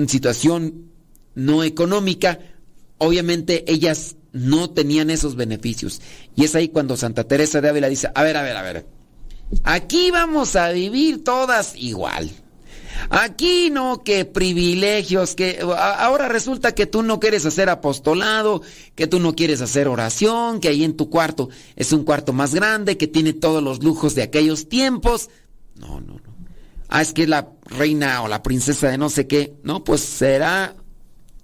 [0.07, 0.89] situación
[1.35, 2.39] no económica,
[2.97, 6.01] obviamente ellas no tenían esos beneficios.
[6.35, 8.85] Y es ahí cuando Santa Teresa de Ávila dice, a ver, a ver, a ver,
[9.63, 12.31] aquí vamos a vivir todas igual.
[13.09, 18.61] Aquí no, que privilegios, que ahora resulta que tú no quieres hacer apostolado,
[18.95, 22.53] que tú no quieres hacer oración, que ahí en tu cuarto es un cuarto más
[22.53, 25.29] grande, que tiene todos los lujos de aquellos tiempos.
[25.75, 26.37] No, no, no.
[26.89, 29.53] Ah, es que la reina o la princesa de no sé qué.
[29.63, 30.75] No, pues será,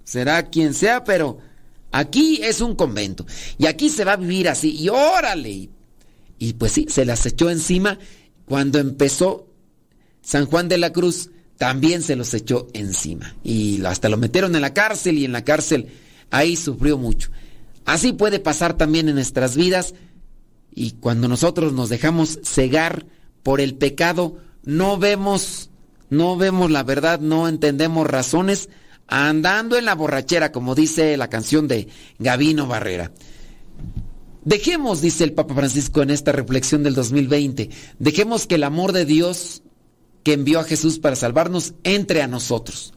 [0.02, 1.38] será quien sea, pero
[1.92, 3.26] aquí es un convento.
[3.58, 4.76] Y aquí se va a vivir así.
[4.76, 5.68] Y órale.
[6.44, 7.98] Y pues sí, se las echó encima
[8.44, 9.48] cuando empezó
[10.20, 13.34] San Juan de la Cruz también se los echó encima.
[13.42, 15.88] Y hasta lo metieron en la cárcel y en la cárcel
[16.30, 17.30] ahí sufrió mucho.
[17.86, 19.94] Así puede pasar también en nuestras vidas
[20.70, 23.06] y cuando nosotros nos dejamos cegar
[23.42, 25.70] por el pecado, no vemos,
[26.10, 28.68] no vemos la verdad, no entendemos razones,
[29.06, 31.88] andando en la borrachera, como dice la canción de
[32.18, 33.12] Gavino Barrera.
[34.44, 39.06] Dejemos, dice el Papa Francisco en esta reflexión del 2020, dejemos que el amor de
[39.06, 39.62] Dios
[40.22, 42.92] que envió a Jesús para salvarnos entre a nosotros.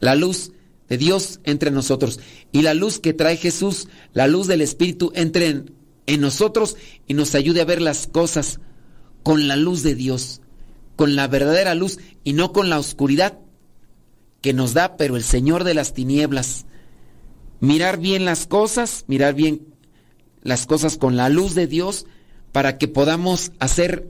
[0.00, 0.52] La luz
[0.88, 2.20] de Dios entre nosotros.
[2.52, 5.74] Y la luz que trae Jesús, la luz del Espíritu, entre en,
[6.06, 6.76] en nosotros
[7.06, 8.60] y nos ayude a ver las cosas
[9.22, 10.42] con la luz de Dios,
[10.96, 13.38] con la verdadera luz y no con la oscuridad
[14.42, 16.66] que nos da, pero el Señor de las tinieblas.
[17.60, 19.73] Mirar bien las cosas, mirar bien
[20.44, 22.06] las cosas con la luz de Dios
[22.52, 24.08] para que podamos hacer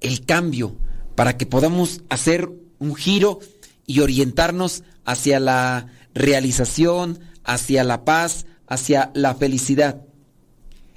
[0.00, 0.76] el cambio
[1.14, 3.40] para que podamos hacer un giro
[3.86, 10.02] y orientarnos hacia la realización, hacia la paz, hacia la felicidad.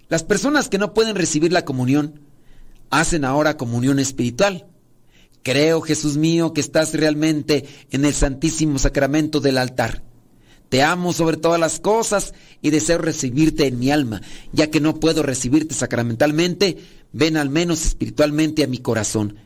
[0.08, 2.22] Las personas que no pueden recibir la comunión
[2.90, 4.68] hacen ahora comunión espiritual.
[5.44, 10.04] Creo, Jesús mío, que estás realmente en el santísimo sacramento del altar.
[10.70, 14.22] Te amo sobre todas las cosas y deseo recibirte en mi alma.
[14.52, 16.78] Ya que no puedo recibirte sacramentalmente,
[17.14, 19.38] ven al menos espiritualmente a mi corazón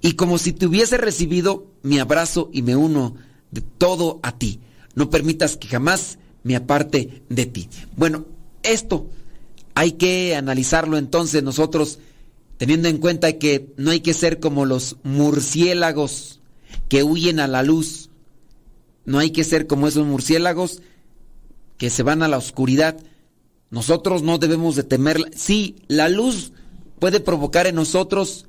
[0.00, 3.16] y como si te hubiese recibido, me abrazo y me uno
[3.50, 4.60] de todo a ti.
[4.94, 7.68] No permitas que jamás me aparte de ti.
[7.96, 8.26] Bueno,
[8.62, 9.08] esto
[9.74, 11.98] hay que analizarlo entonces nosotros,
[12.56, 16.40] teniendo en cuenta que no hay que ser como los murciélagos
[16.88, 18.09] que huyen a la luz.
[19.04, 20.82] No hay que ser como esos murciélagos
[21.78, 22.96] que se van a la oscuridad.
[23.70, 25.28] Nosotros no debemos de temerla.
[25.34, 26.52] Sí, la luz
[26.98, 28.46] puede provocar en nosotros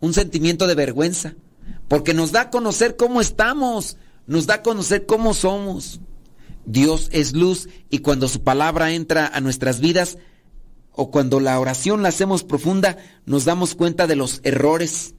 [0.00, 1.34] un sentimiento de vergüenza,
[1.88, 6.00] porque nos da a conocer cómo estamos, nos da a conocer cómo somos.
[6.66, 10.18] Dios es luz y cuando su palabra entra a nuestras vidas
[10.92, 15.14] o cuando la oración la hacemos profunda, nos damos cuenta de los errores.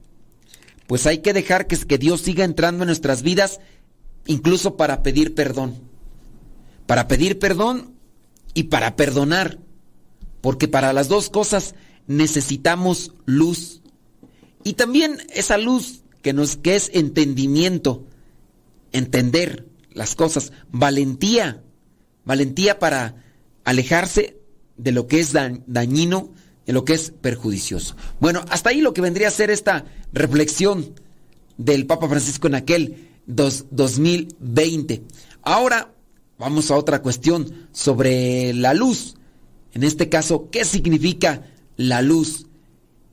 [0.88, 3.60] Pues hay que dejar que, que Dios siga entrando en nuestras vidas,
[4.28, 5.76] incluso para pedir perdón.
[6.86, 7.94] Para pedir perdón
[8.54, 9.60] y para perdonar.
[10.42, 11.76] Porque para las dos cosas
[12.08, 13.82] necesitamos luz.
[14.64, 18.06] Y también esa luz que nos es entendimiento,
[18.92, 21.64] entender las cosas, valentía,
[22.26, 23.24] valentía para
[23.64, 24.38] alejarse
[24.76, 26.32] de lo que es dañino,
[26.66, 27.96] de lo que es perjudicioso.
[28.20, 30.94] Bueno, hasta ahí lo que vendría a ser esta reflexión
[31.58, 35.04] del Papa Francisco en aquel 2020.
[35.44, 35.94] Ahora
[36.40, 39.16] vamos a otra cuestión sobre la luz.
[39.74, 42.48] En este caso, ¿qué significa la luz?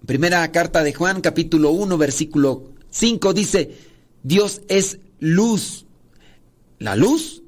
[0.07, 3.77] Primera carta de Juan, capítulo 1, versículo 5 dice,
[4.23, 5.87] Dios es luz.
[6.79, 7.43] La luz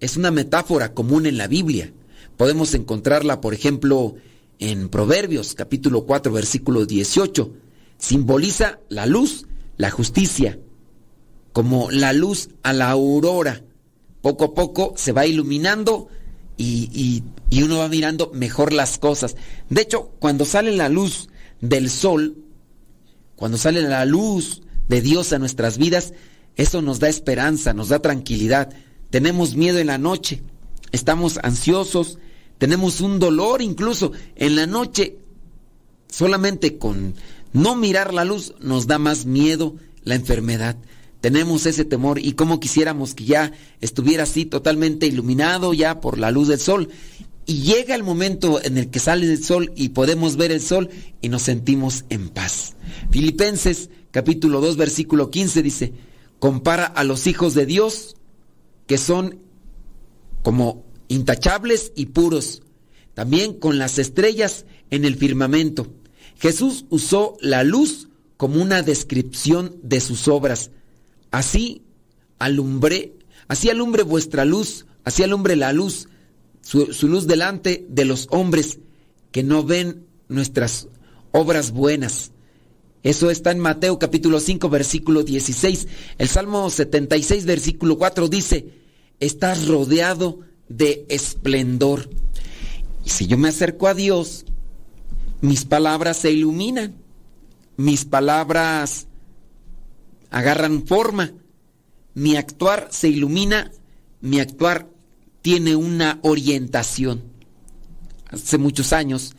[0.00, 1.92] es una metáfora común en la Biblia.
[2.36, 4.16] Podemos encontrarla, por ejemplo,
[4.58, 7.52] en Proverbios, capítulo 4, versículo 18.
[7.98, 9.46] Simboliza la luz,
[9.76, 10.58] la justicia,
[11.52, 13.62] como la luz a la aurora.
[14.20, 16.08] Poco a poco se va iluminando
[16.56, 19.36] y, y uno va mirando mejor las cosas.
[19.68, 21.28] De hecho, cuando sale la luz
[21.60, 22.36] del sol,
[23.36, 26.12] cuando sale la luz de Dios a nuestras vidas,
[26.56, 28.72] eso nos da esperanza, nos da tranquilidad.
[29.10, 30.42] Tenemos miedo en la noche,
[30.92, 32.18] estamos ansiosos,
[32.58, 35.16] tenemos un dolor incluso en la noche.
[36.08, 37.14] Solamente con
[37.52, 39.74] no mirar la luz nos da más miedo
[40.04, 40.76] la enfermedad.
[41.22, 46.32] Tenemos ese temor y como quisiéramos que ya estuviera así totalmente iluminado ya por la
[46.32, 46.88] luz del sol.
[47.46, 50.90] Y llega el momento en el que sale el sol y podemos ver el sol
[51.20, 52.74] y nos sentimos en paz.
[53.12, 55.92] Filipenses capítulo 2 versículo 15 dice,
[56.40, 58.16] compara a los hijos de Dios
[58.88, 59.38] que son
[60.42, 62.62] como intachables y puros,
[63.14, 65.86] también con las estrellas en el firmamento.
[66.40, 70.72] Jesús usó la luz como una descripción de sus obras.
[71.32, 71.82] Así
[72.38, 73.14] alumbré,
[73.48, 76.06] así alumbre vuestra luz, así alumbre la luz
[76.62, 78.78] su, luz delante de los hombres
[79.30, 80.88] que no ven nuestras
[81.32, 82.30] obras buenas.
[83.02, 85.88] Eso está en Mateo capítulo 5 versículo 16.
[86.18, 88.66] El Salmo 76 versículo 4 dice,
[89.18, 92.08] estás rodeado de esplendor.
[93.04, 94.44] Y si yo me acerco a Dios,
[95.40, 96.94] mis palabras se iluminan,
[97.76, 99.08] mis palabras
[100.32, 101.32] agarran forma,
[102.14, 103.70] mi actuar se ilumina,
[104.20, 104.88] mi actuar
[105.42, 107.22] tiene una orientación.
[108.28, 109.34] Hace muchos años,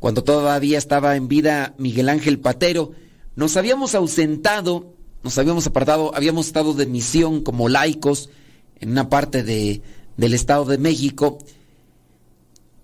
[0.00, 2.92] cuando todavía estaba en vida Miguel Ángel Patero,
[3.36, 8.28] nos habíamos ausentado, nos habíamos apartado, habíamos estado de misión como laicos
[8.80, 9.82] en una parte de,
[10.16, 11.38] del Estado de México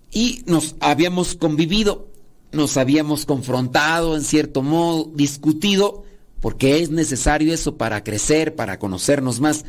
[0.09, 2.07] y nos habíamos convivido,
[2.53, 6.05] nos habíamos confrontado en cierto modo, discutido,
[6.41, 9.63] porque es necesario eso para crecer, para conocernos más.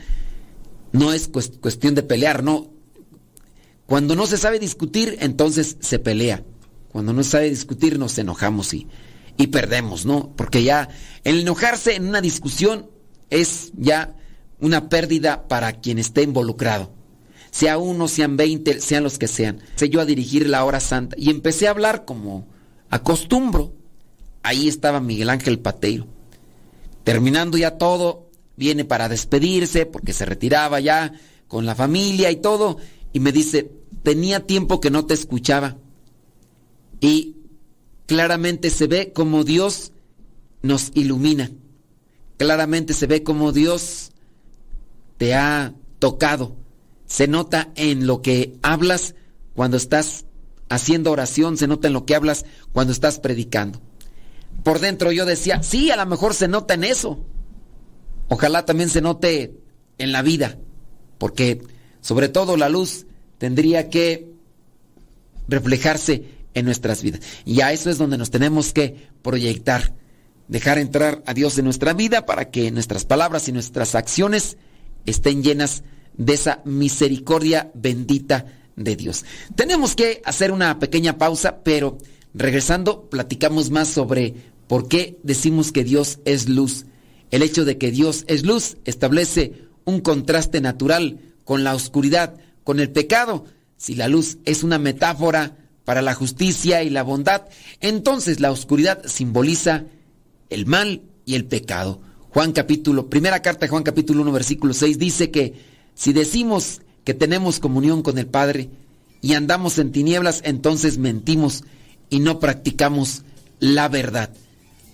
[0.91, 2.71] No es cuestión de pelear, no.
[3.87, 6.43] Cuando no se sabe discutir, entonces se pelea.
[6.89, 8.89] Cuando no se sabe discutir, nos enojamos y,
[9.37, 10.33] y perdemos, ¿no?
[10.35, 10.89] Porque ya
[11.25, 12.91] el enojarse en una discusión
[13.31, 14.17] es ya
[14.61, 16.95] una pérdida para quien esté involucrado.
[17.51, 19.61] Sea uno, sean veinte, sean los que sean.
[19.77, 22.49] Sé yo a dirigir la hora santa y empecé a hablar como
[22.89, 23.75] acostumbro.
[24.43, 26.07] Ahí estaba Miguel Ángel Pateiro.
[27.05, 31.13] Terminando ya todo, viene para despedirse porque se retiraba ya
[31.49, 32.79] con la familia y todo
[33.13, 33.71] y me dice,
[34.03, 35.77] tenía tiempo que no te escuchaba.
[37.01, 37.37] Y
[38.07, 39.93] claramente se ve como Dios
[40.63, 41.51] nos ilumina.
[42.37, 44.13] Claramente se ve como Dios
[45.17, 46.57] te ha tocado.
[47.07, 49.15] Se nota en lo que hablas
[49.55, 50.25] cuando estás
[50.69, 53.81] haciendo oración, se nota en lo que hablas cuando estás predicando.
[54.63, 57.25] Por dentro yo decía, sí, a lo mejor se nota en eso.
[58.29, 59.59] Ojalá también se note
[59.99, 60.59] en la vida,
[61.19, 61.63] porque
[62.01, 63.07] sobre todo la luz,
[63.39, 64.29] tendría que
[65.49, 67.21] reflejarse en nuestras vidas.
[67.45, 69.95] Y a eso es donde nos tenemos que proyectar,
[70.49, 74.59] dejar entrar a Dios en nuestra vida para que nuestras palabras y nuestras acciones
[75.07, 75.85] estén llenas
[76.17, 78.47] de esa misericordia bendita
[78.77, 79.25] de Dios.
[79.55, 81.99] Tenemos que hacer una pequeña pausa, pero
[82.35, 84.35] regresando platicamos más sobre
[84.67, 86.87] por qué decimos que Dios es luz.
[87.31, 92.81] El hecho de que Dios es luz establece un contraste natural con la oscuridad, con
[92.81, 93.45] el pecado.
[93.77, 97.43] Si la luz es una metáfora para la justicia y la bondad,
[97.81, 99.85] entonces la oscuridad simboliza
[100.51, 102.01] el mal y el pecado.
[102.31, 105.55] Juan capítulo, primera carta de Juan capítulo 1 versículo 6 dice que
[105.95, 108.71] si decimos que tenemos comunión con el Padre
[109.21, 111.65] y andamos en tinieblas, entonces mentimos
[112.11, 113.23] y no practicamos
[113.59, 114.31] la verdad.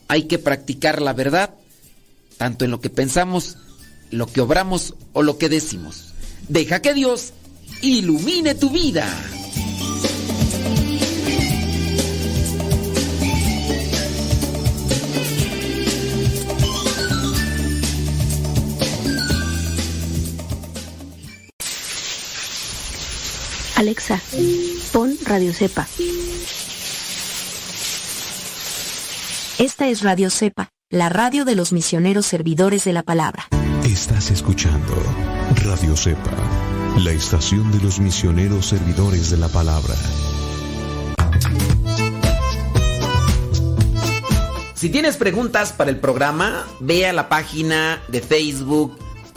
[0.09, 1.55] Hay que practicar la verdad
[2.39, 3.59] tanto en lo que pensamos,
[4.11, 6.15] lo que obramos o lo que decimos.
[6.49, 7.35] Deja que Dios
[7.83, 9.07] ilumine tu vida.
[23.77, 24.21] Alexa,
[24.93, 25.87] pon Radio Cepa.
[29.59, 33.49] Esta es Radio Cepa, la radio de los misioneros servidores de la palabra.
[33.85, 34.95] Estás escuchando
[35.65, 36.31] Radio Cepa,
[36.99, 39.97] la estación de los misioneros servidores de la palabra.
[44.75, 48.97] Si tienes preguntas para el programa, ve a la página de Facebook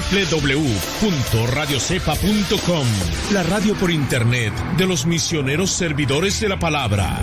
[0.00, 2.86] www.radiocepa.com,
[3.32, 7.22] la radio por internet de los misioneros servidores de la palabra.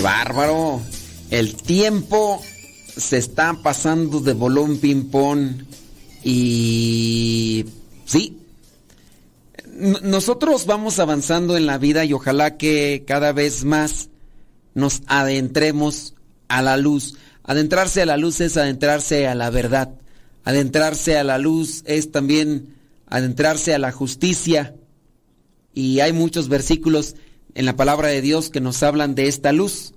[0.00, 0.80] ¡Qué bárbaro!
[1.28, 2.40] El tiempo
[2.96, 5.64] se está pasando de bolón ping-pong
[6.24, 7.66] y...
[8.06, 8.38] Sí.
[10.02, 14.08] Nosotros vamos avanzando en la vida y ojalá que cada vez más
[14.72, 16.14] nos adentremos
[16.48, 17.18] a la luz.
[17.44, 19.90] Adentrarse a la luz es adentrarse a la verdad.
[20.44, 22.74] Adentrarse a la luz es también
[23.06, 24.74] adentrarse a la justicia.
[25.74, 27.16] Y hay muchos versículos
[27.54, 29.92] en la palabra de Dios que nos hablan de esta luz.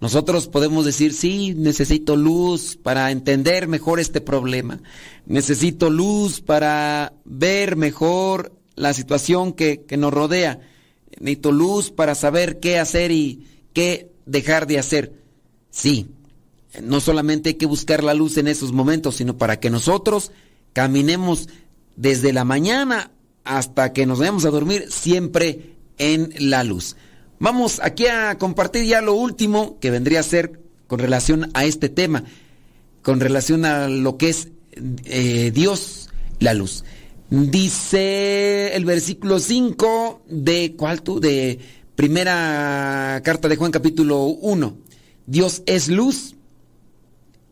[0.00, 4.80] Nosotros podemos decir, sí, necesito luz para entender mejor este problema.
[5.26, 10.60] Necesito luz para ver mejor la situación que, que nos rodea.
[11.18, 15.12] Necesito luz para saber qué hacer y qué dejar de hacer.
[15.70, 16.08] Sí,
[16.82, 20.32] no solamente hay que buscar la luz en esos momentos, sino para que nosotros
[20.72, 21.48] caminemos
[21.96, 23.12] desde la mañana
[23.44, 26.96] hasta que nos vayamos a dormir siempre en la luz.
[27.38, 31.88] Vamos aquí a compartir ya lo último que vendría a ser con relación a este
[31.88, 32.24] tema,
[33.02, 34.48] con relación a lo que es
[35.04, 36.08] eh, Dios,
[36.40, 36.84] la luz.
[37.30, 41.02] Dice el versículo 5 de, ¿cuál?
[41.20, 41.58] De
[41.96, 44.76] primera carta de Juan capítulo 1.
[45.26, 46.36] Dios es luz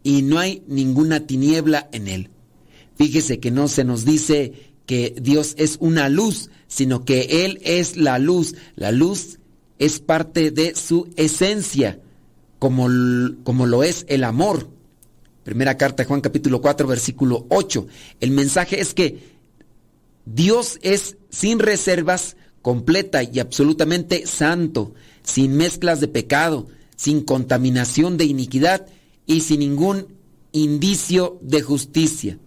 [0.02, 2.30] y no hay ninguna tiniebla en él.
[2.96, 4.52] Fíjese que no se nos dice
[4.86, 8.54] que Dios es una luz, sino que Él es la luz.
[8.76, 9.38] La luz
[9.78, 12.00] es parte de su esencia,
[12.58, 12.88] como,
[13.44, 14.70] como lo es el amor.
[15.44, 17.86] Primera carta de Juan capítulo 4 versículo 8.
[18.20, 19.22] El mensaje es que
[20.24, 28.24] Dios es sin reservas, completa y absolutamente santo, sin mezclas de pecado, sin contaminación de
[28.24, 28.86] iniquidad
[29.26, 30.06] y sin ningún
[30.52, 32.38] indicio de justicia.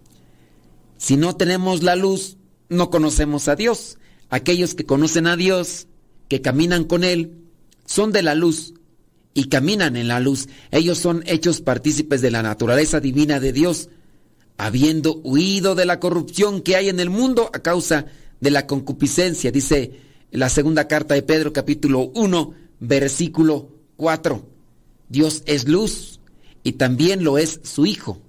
[0.96, 3.98] Si no tenemos la luz, no conocemos a Dios.
[4.30, 5.86] Aquellos que conocen a Dios,
[6.28, 7.38] que caminan con Él,
[7.84, 8.74] son de la luz
[9.34, 10.48] y caminan en la luz.
[10.70, 13.88] Ellos son hechos partícipes de la naturaleza divina de Dios,
[14.56, 18.06] habiendo huido de la corrupción que hay en el mundo a causa
[18.40, 20.00] de la concupiscencia, dice
[20.30, 24.46] la segunda carta de Pedro capítulo 1, versículo 4.
[25.08, 26.20] Dios es luz
[26.62, 28.20] y también lo es su Hijo.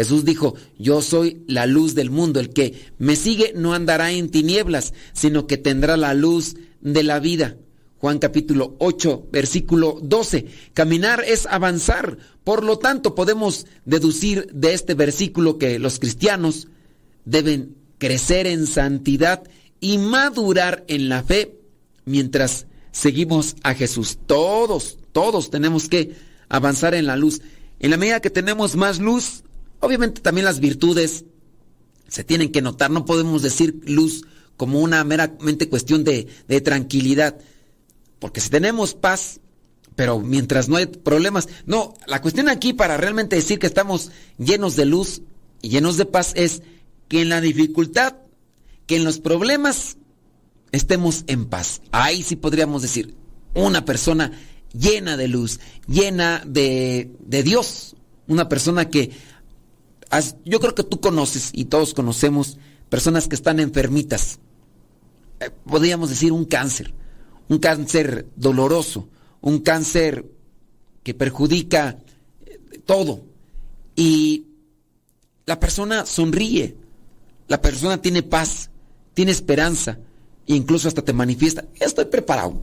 [0.00, 4.30] Jesús dijo, yo soy la luz del mundo, el que me sigue no andará en
[4.30, 7.58] tinieblas, sino que tendrá la luz de la vida.
[7.98, 10.46] Juan capítulo 8, versículo 12.
[10.72, 12.16] Caminar es avanzar.
[12.44, 16.68] Por lo tanto, podemos deducir de este versículo que los cristianos
[17.26, 19.42] deben crecer en santidad
[19.80, 21.58] y madurar en la fe
[22.06, 24.16] mientras seguimos a Jesús.
[24.24, 26.14] Todos, todos tenemos que
[26.48, 27.42] avanzar en la luz.
[27.80, 29.44] En la medida que tenemos más luz,
[29.80, 31.24] obviamente también las virtudes
[32.08, 32.90] se tienen que notar.
[32.90, 34.24] No podemos decir luz
[34.56, 36.26] como una meramente cuestión de,
[36.62, 37.38] tranquilidad.
[38.18, 39.40] Porque si tenemos paz,
[39.96, 44.76] pero mientras no hay problemas, no, la cuestión aquí para realmente decir que estamos llenos
[44.76, 45.22] de luz
[45.62, 46.62] y llenos de paz es
[47.08, 48.16] que en la dificultad,
[48.86, 49.96] que en los problemas,
[50.72, 51.80] estemos en paz.
[51.90, 53.14] Ahí sí podríamos decir,
[53.54, 54.32] una persona
[54.72, 59.10] llena de luz, llena de, de Dios, una persona que
[60.44, 62.58] yo creo que tú conoces y todos conocemos
[62.88, 64.40] personas que están enfermitas.
[65.40, 66.92] Eh, podríamos decir un cáncer,
[67.48, 69.08] un cáncer doloroso,
[69.40, 70.26] un cáncer
[71.02, 71.98] que perjudica
[72.44, 73.22] eh, todo.
[73.96, 74.46] Y
[75.46, 76.76] la persona sonríe,
[77.48, 78.70] la persona tiene paz,
[79.14, 79.98] tiene esperanza,
[80.46, 82.62] e incluso hasta te manifiesta, estoy preparado.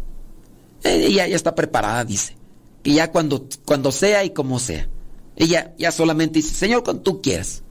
[0.84, 2.36] Ella ya está preparada, dice.
[2.84, 4.88] Que ya cuando, cuando sea y como sea.
[5.38, 7.64] Ella ya solamente dice, Señor, cuando tú quieras.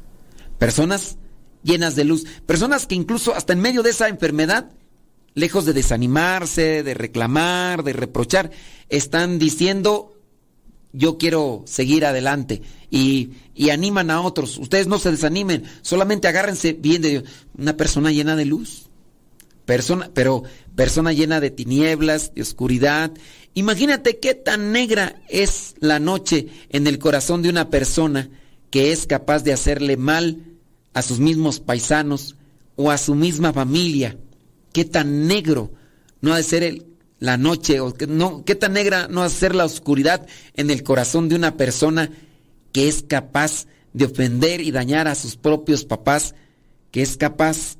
[0.58, 1.18] Personas
[1.62, 2.24] llenas de luz.
[2.46, 4.70] Personas que incluso hasta en medio de esa enfermedad,
[5.34, 8.52] lejos de desanimarse, de reclamar, de reprochar,
[8.88, 10.14] están diciendo,
[10.92, 12.62] yo quiero seguir adelante.
[12.88, 14.58] Y, y animan a otros.
[14.58, 17.24] Ustedes no se desanimen, solamente agárrense bien de Dios.
[17.58, 18.86] Una persona llena de luz.
[19.64, 20.44] Persona, pero
[20.76, 23.10] persona llena de tinieblas, de oscuridad.
[23.57, 28.28] Imagínate qué tan negra es la noche en el corazón de una persona
[28.68, 30.44] que es capaz de hacerle mal
[30.92, 32.36] a sus mismos paisanos
[32.76, 34.18] o a su misma familia.
[34.74, 35.72] Qué tan negro
[36.20, 36.86] no ha de ser el,
[37.18, 41.30] la noche o qué tan negra no ha de ser la oscuridad en el corazón
[41.30, 42.11] de una persona
[42.72, 46.34] que es capaz de ofender y dañar a sus propios papás,
[46.90, 47.78] que es capaz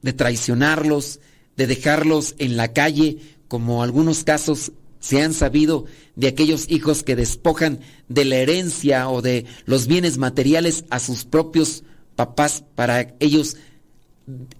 [0.00, 1.20] de traicionarlos,
[1.58, 3.18] de dejarlos en la calle,
[3.48, 9.22] como algunos casos se han sabido de aquellos hijos que despojan de la herencia o
[9.22, 11.82] de los bienes materiales a sus propios
[12.16, 13.56] papás para ellos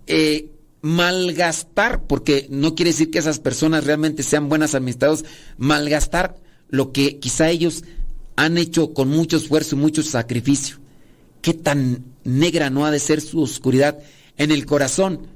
[0.07, 5.24] eh, malgastar, porque no quiere decir que esas personas realmente sean buenas administrados,
[5.59, 6.36] malgastar
[6.68, 7.84] lo que quizá ellos
[8.36, 10.78] han hecho con mucho esfuerzo y mucho sacrificio.
[11.43, 13.99] ¿Qué tan negra no ha de ser su oscuridad
[14.38, 15.26] en el corazón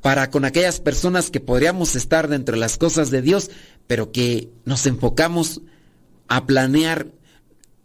[0.00, 3.50] para con aquellas personas que podríamos estar dentro de las cosas de Dios,
[3.88, 5.62] pero que nos enfocamos
[6.28, 7.08] a planear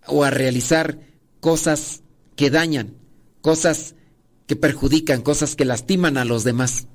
[0.06, 1.00] o a realizar
[1.40, 2.04] cosas
[2.36, 2.94] que dañan,
[3.42, 3.96] cosas
[4.46, 6.88] que perjudican, cosas que lastiman a los demás.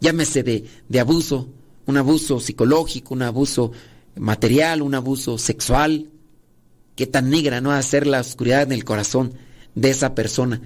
[0.00, 1.48] Llámese de, de abuso,
[1.86, 3.72] un abuso psicológico, un abuso
[4.16, 6.10] material, un abuso sexual.
[6.96, 9.34] Qué tan negra no va a ser la oscuridad en el corazón
[9.74, 10.60] de esa persona.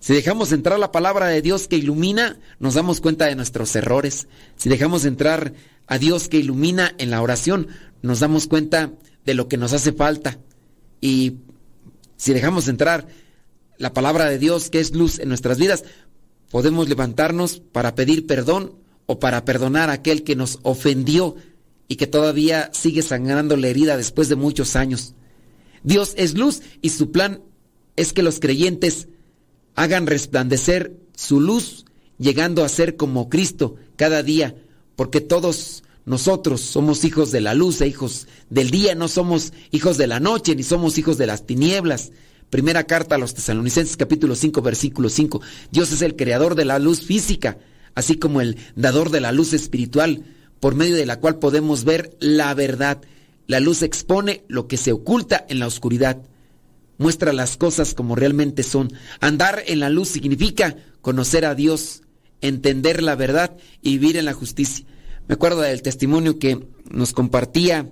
[0.00, 4.26] Si dejamos entrar la palabra de Dios que ilumina, nos damos cuenta de nuestros errores.
[4.56, 5.54] Si dejamos entrar
[5.86, 7.68] a Dios que ilumina en la oración,
[8.02, 8.92] nos damos cuenta
[9.24, 10.38] de lo que nos hace falta.
[11.00, 11.38] Y
[12.16, 13.06] si dejamos entrar
[13.78, 15.84] la palabra de Dios que es luz en nuestras vidas,
[16.50, 18.74] podemos levantarnos para pedir perdón
[19.06, 21.36] o para perdonar a aquel que nos ofendió
[21.88, 25.14] y que todavía sigue sangrando la herida después de muchos años.
[25.82, 27.42] Dios es luz y su plan
[27.96, 29.08] es que los creyentes
[29.74, 31.84] hagan resplandecer su luz,
[32.18, 34.54] llegando a ser como Cristo cada día,
[34.96, 39.98] porque todos nosotros somos hijos de la luz e hijos del día, no somos hijos
[39.98, 42.12] de la noche, ni somos hijos de las tinieblas.
[42.50, 45.40] Primera carta a los tesalonicenses capítulo 5 versículo 5.
[45.70, 47.58] Dios es el creador de la luz física,
[47.94, 50.24] así como el dador de la luz espiritual,
[50.60, 53.00] por medio de la cual podemos ver la verdad.
[53.46, 56.22] La luz expone lo que se oculta en la oscuridad
[57.02, 58.92] muestra las cosas como realmente son.
[59.20, 62.02] Andar en la luz significa conocer a Dios,
[62.42, 64.84] entender la verdad y vivir en la justicia.
[65.28, 67.90] Me acuerdo del testimonio que nos compartía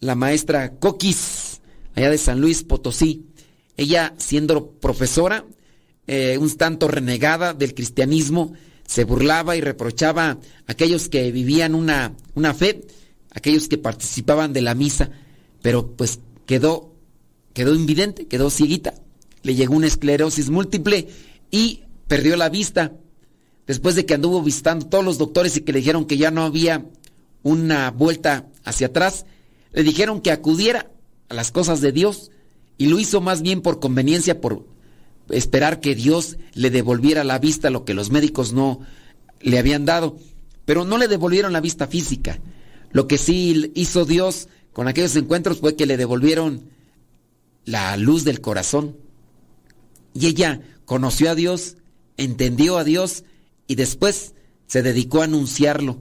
[0.00, 1.60] la maestra Coquis,
[1.94, 3.26] allá de San Luis Potosí.
[3.76, 5.44] Ella, siendo profesora,
[6.06, 8.54] eh, un tanto renegada del cristianismo,
[8.86, 12.84] se burlaba y reprochaba a aquellos que vivían una, una fe,
[13.30, 15.10] aquellos que participaban de la misa,
[15.62, 16.92] pero pues quedó
[17.52, 18.94] quedó invidente, quedó cieguita,
[19.42, 21.08] le llegó una esclerosis múltiple
[21.50, 22.92] y perdió la vista.
[23.66, 26.42] Después de que anduvo visitando todos los doctores y que le dijeron que ya no
[26.42, 26.84] había
[27.42, 29.26] una vuelta hacia atrás,
[29.72, 30.90] le dijeron que acudiera
[31.28, 32.30] a las cosas de Dios
[32.76, 34.66] y lo hizo más bien por conveniencia, por
[35.28, 38.80] esperar que Dios le devolviera la vista, lo que los médicos no
[39.40, 40.16] le habían dado.
[40.64, 42.40] Pero no le devolvieron la vista física.
[42.90, 46.68] Lo que sí hizo Dios con aquellos encuentros fue que le devolvieron
[47.64, 48.96] la luz del corazón.
[50.14, 51.76] Y ella conoció a Dios,
[52.16, 53.24] entendió a Dios
[53.72, 54.34] y después
[54.66, 55.96] se dedicó a anunciarlo.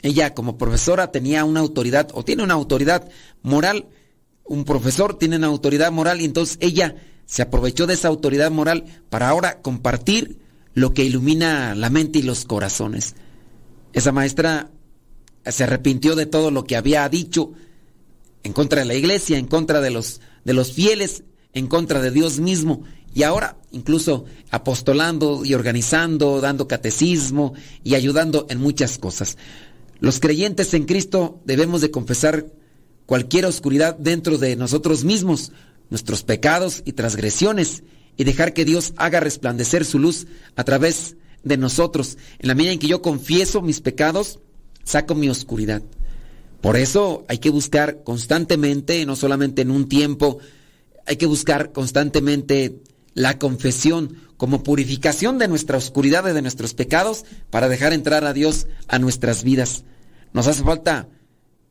[0.00, 3.10] Ella como profesora tenía una autoridad o tiene una autoridad
[3.42, 3.88] moral.
[4.44, 6.96] Un profesor tiene una autoridad moral y entonces ella
[7.26, 10.38] se aprovechó de esa autoridad moral para ahora compartir
[10.72, 13.14] lo que ilumina la mente y los corazones.
[13.92, 14.70] Esa maestra
[15.44, 17.52] se arrepintió de todo lo que había dicho
[18.42, 22.10] en contra de la iglesia, en contra de los de los fieles en contra de
[22.10, 22.84] Dios mismo
[23.14, 29.36] y ahora incluso apostolando y organizando, dando catecismo y ayudando en muchas cosas.
[29.98, 32.46] Los creyentes en Cristo debemos de confesar
[33.06, 35.52] cualquier oscuridad dentro de nosotros mismos,
[35.90, 37.82] nuestros pecados y transgresiones
[38.16, 42.18] y dejar que Dios haga resplandecer su luz a través de nosotros.
[42.38, 44.38] En la medida en que yo confieso mis pecados,
[44.84, 45.82] saco mi oscuridad.
[46.60, 50.38] Por eso hay que buscar constantemente, no solamente en un tiempo,
[51.06, 52.80] hay que buscar constantemente
[53.14, 58.32] la confesión como purificación de nuestra oscuridad y de nuestros pecados para dejar entrar a
[58.32, 59.84] Dios a nuestras vidas.
[60.32, 61.08] Nos hace falta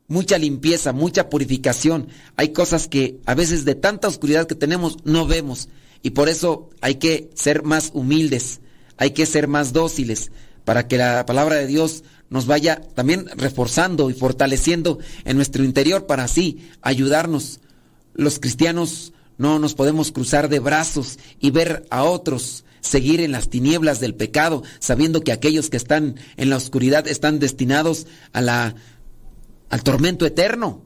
[0.08, 2.08] mucha limpieza, mucha purificación.
[2.36, 5.68] Hay cosas que a veces de tanta oscuridad que tenemos no vemos
[6.02, 8.60] y por eso hay que ser más humildes,
[8.96, 10.30] hay que ser más dóciles
[10.64, 16.06] para que la palabra de Dios nos vaya también reforzando y fortaleciendo en nuestro interior
[16.06, 17.60] para así ayudarnos.
[18.14, 19.12] Los cristianos
[19.42, 24.14] no nos podemos cruzar de brazos y ver a otros seguir en las tinieblas del
[24.14, 28.76] pecado, sabiendo que aquellos que están en la oscuridad están destinados a la
[29.68, 30.84] al tormento eterno.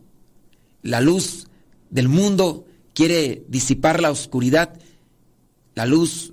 [0.82, 1.48] La luz
[1.90, 4.78] del mundo quiere disipar la oscuridad.
[5.74, 6.32] La luz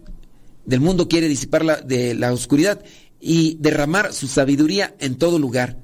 [0.65, 2.83] del mundo quiere disipar la, de la oscuridad
[3.19, 5.77] y derramar su sabiduría en todo lugar.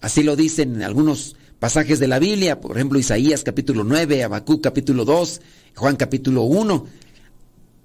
[0.00, 5.04] Así lo dicen algunos pasajes de la Biblia, por ejemplo Isaías capítulo 9, Abacú capítulo
[5.04, 5.40] 2,
[5.76, 6.86] Juan capítulo 1.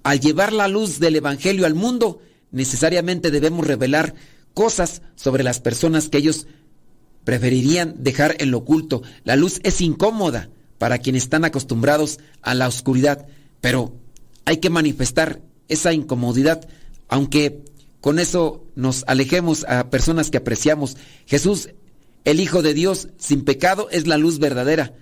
[0.02, 2.20] Al llevar la luz del Evangelio al mundo,
[2.50, 4.14] necesariamente debemos revelar
[4.54, 6.46] cosas sobre las personas que ellos
[7.24, 9.02] preferirían dejar en lo oculto.
[9.24, 10.48] La luz es incómoda
[10.78, 13.26] para quienes están acostumbrados a la oscuridad,
[13.60, 13.94] pero
[14.46, 16.66] hay que manifestar esa incomodidad,
[17.08, 17.62] aunque
[18.00, 20.96] con eso nos alejemos a personas que apreciamos.
[21.26, 21.68] Jesús,
[22.26, 24.94] el Hijo de Dios sin pecado, es la luz verdadera.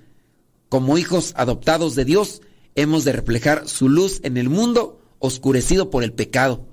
[0.68, 2.42] Como hijos adoptados de Dios,
[2.74, 6.68] hemos de reflejar su luz en el mundo oscurecido por el pecado.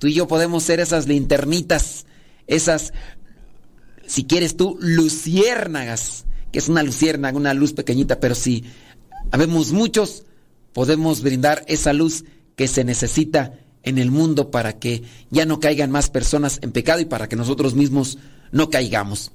[0.00, 2.06] Tú y yo podemos ser esas linternitas,
[2.48, 2.92] esas
[4.08, 8.64] si quieres tú, luciérnagas, que es una luciérnaga, una luz pequeñita, pero si
[9.30, 10.24] habemos muchos,
[10.72, 12.24] podemos brindar esa luz
[12.56, 13.54] que se necesita
[13.84, 17.36] en el mundo para que ya no caigan más personas en pecado y para que
[17.36, 18.18] nosotros mismos
[18.50, 19.30] no caigamos.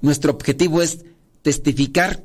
[0.00, 1.04] Nuestro objetivo es
[1.42, 2.24] testificar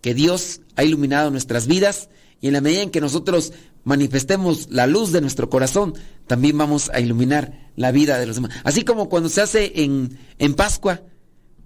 [0.00, 2.08] que Dios ha iluminado nuestras vidas
[2.40, 3.52] y en la medida en que nosotros
[3.84, 5.94] manifestemos la luz de nuestro corazón,
[6.26, 8.52] también vamos a iluminar la vida de los demás.
[8.64, 11.02] Así como cuando se hace en, en Pascua,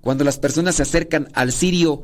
[0.00, 2.02] cuando las personas se acercan al cirio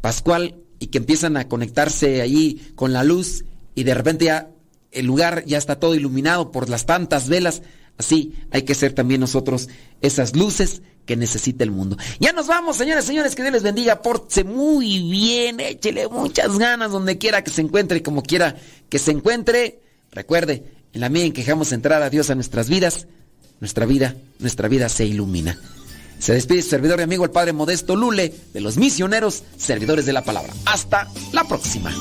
[0.00, 3.44] pascual y que empiezan a conectarse allí con la luz
[3.74, 4.50] y de repente ya
[4.92, 7.62] el lugar ya está todo iluminado por las tantas velas,
[7.98, 9.68] así hay que ser también nosotros
[10.00, 11.96] esas luces que necesita el mundo.
[12.20, 16.90] Ya nos vamos, señores, señores, que Dios les bendiga, pórtese muy bien, échele muchas ganas
[16.90, 18.56] donde quiera que se encuentre y como quiera
[18.90, 19.80] que se encuentre.
[20.10, 23.06] Recuerde, en la medida en que dejamos entrar a Dios a nuestras vidas,
[23.60, 25.58] nuestra vida, nuestra vida se ilumina.
[26.18, 30.12] Se despide su servidor y amigo el Padre Modesto Lule de los misioneros servidores de
[30.12, 30.52] la palabra.
[30.64, 31.92] Hasta la próxima.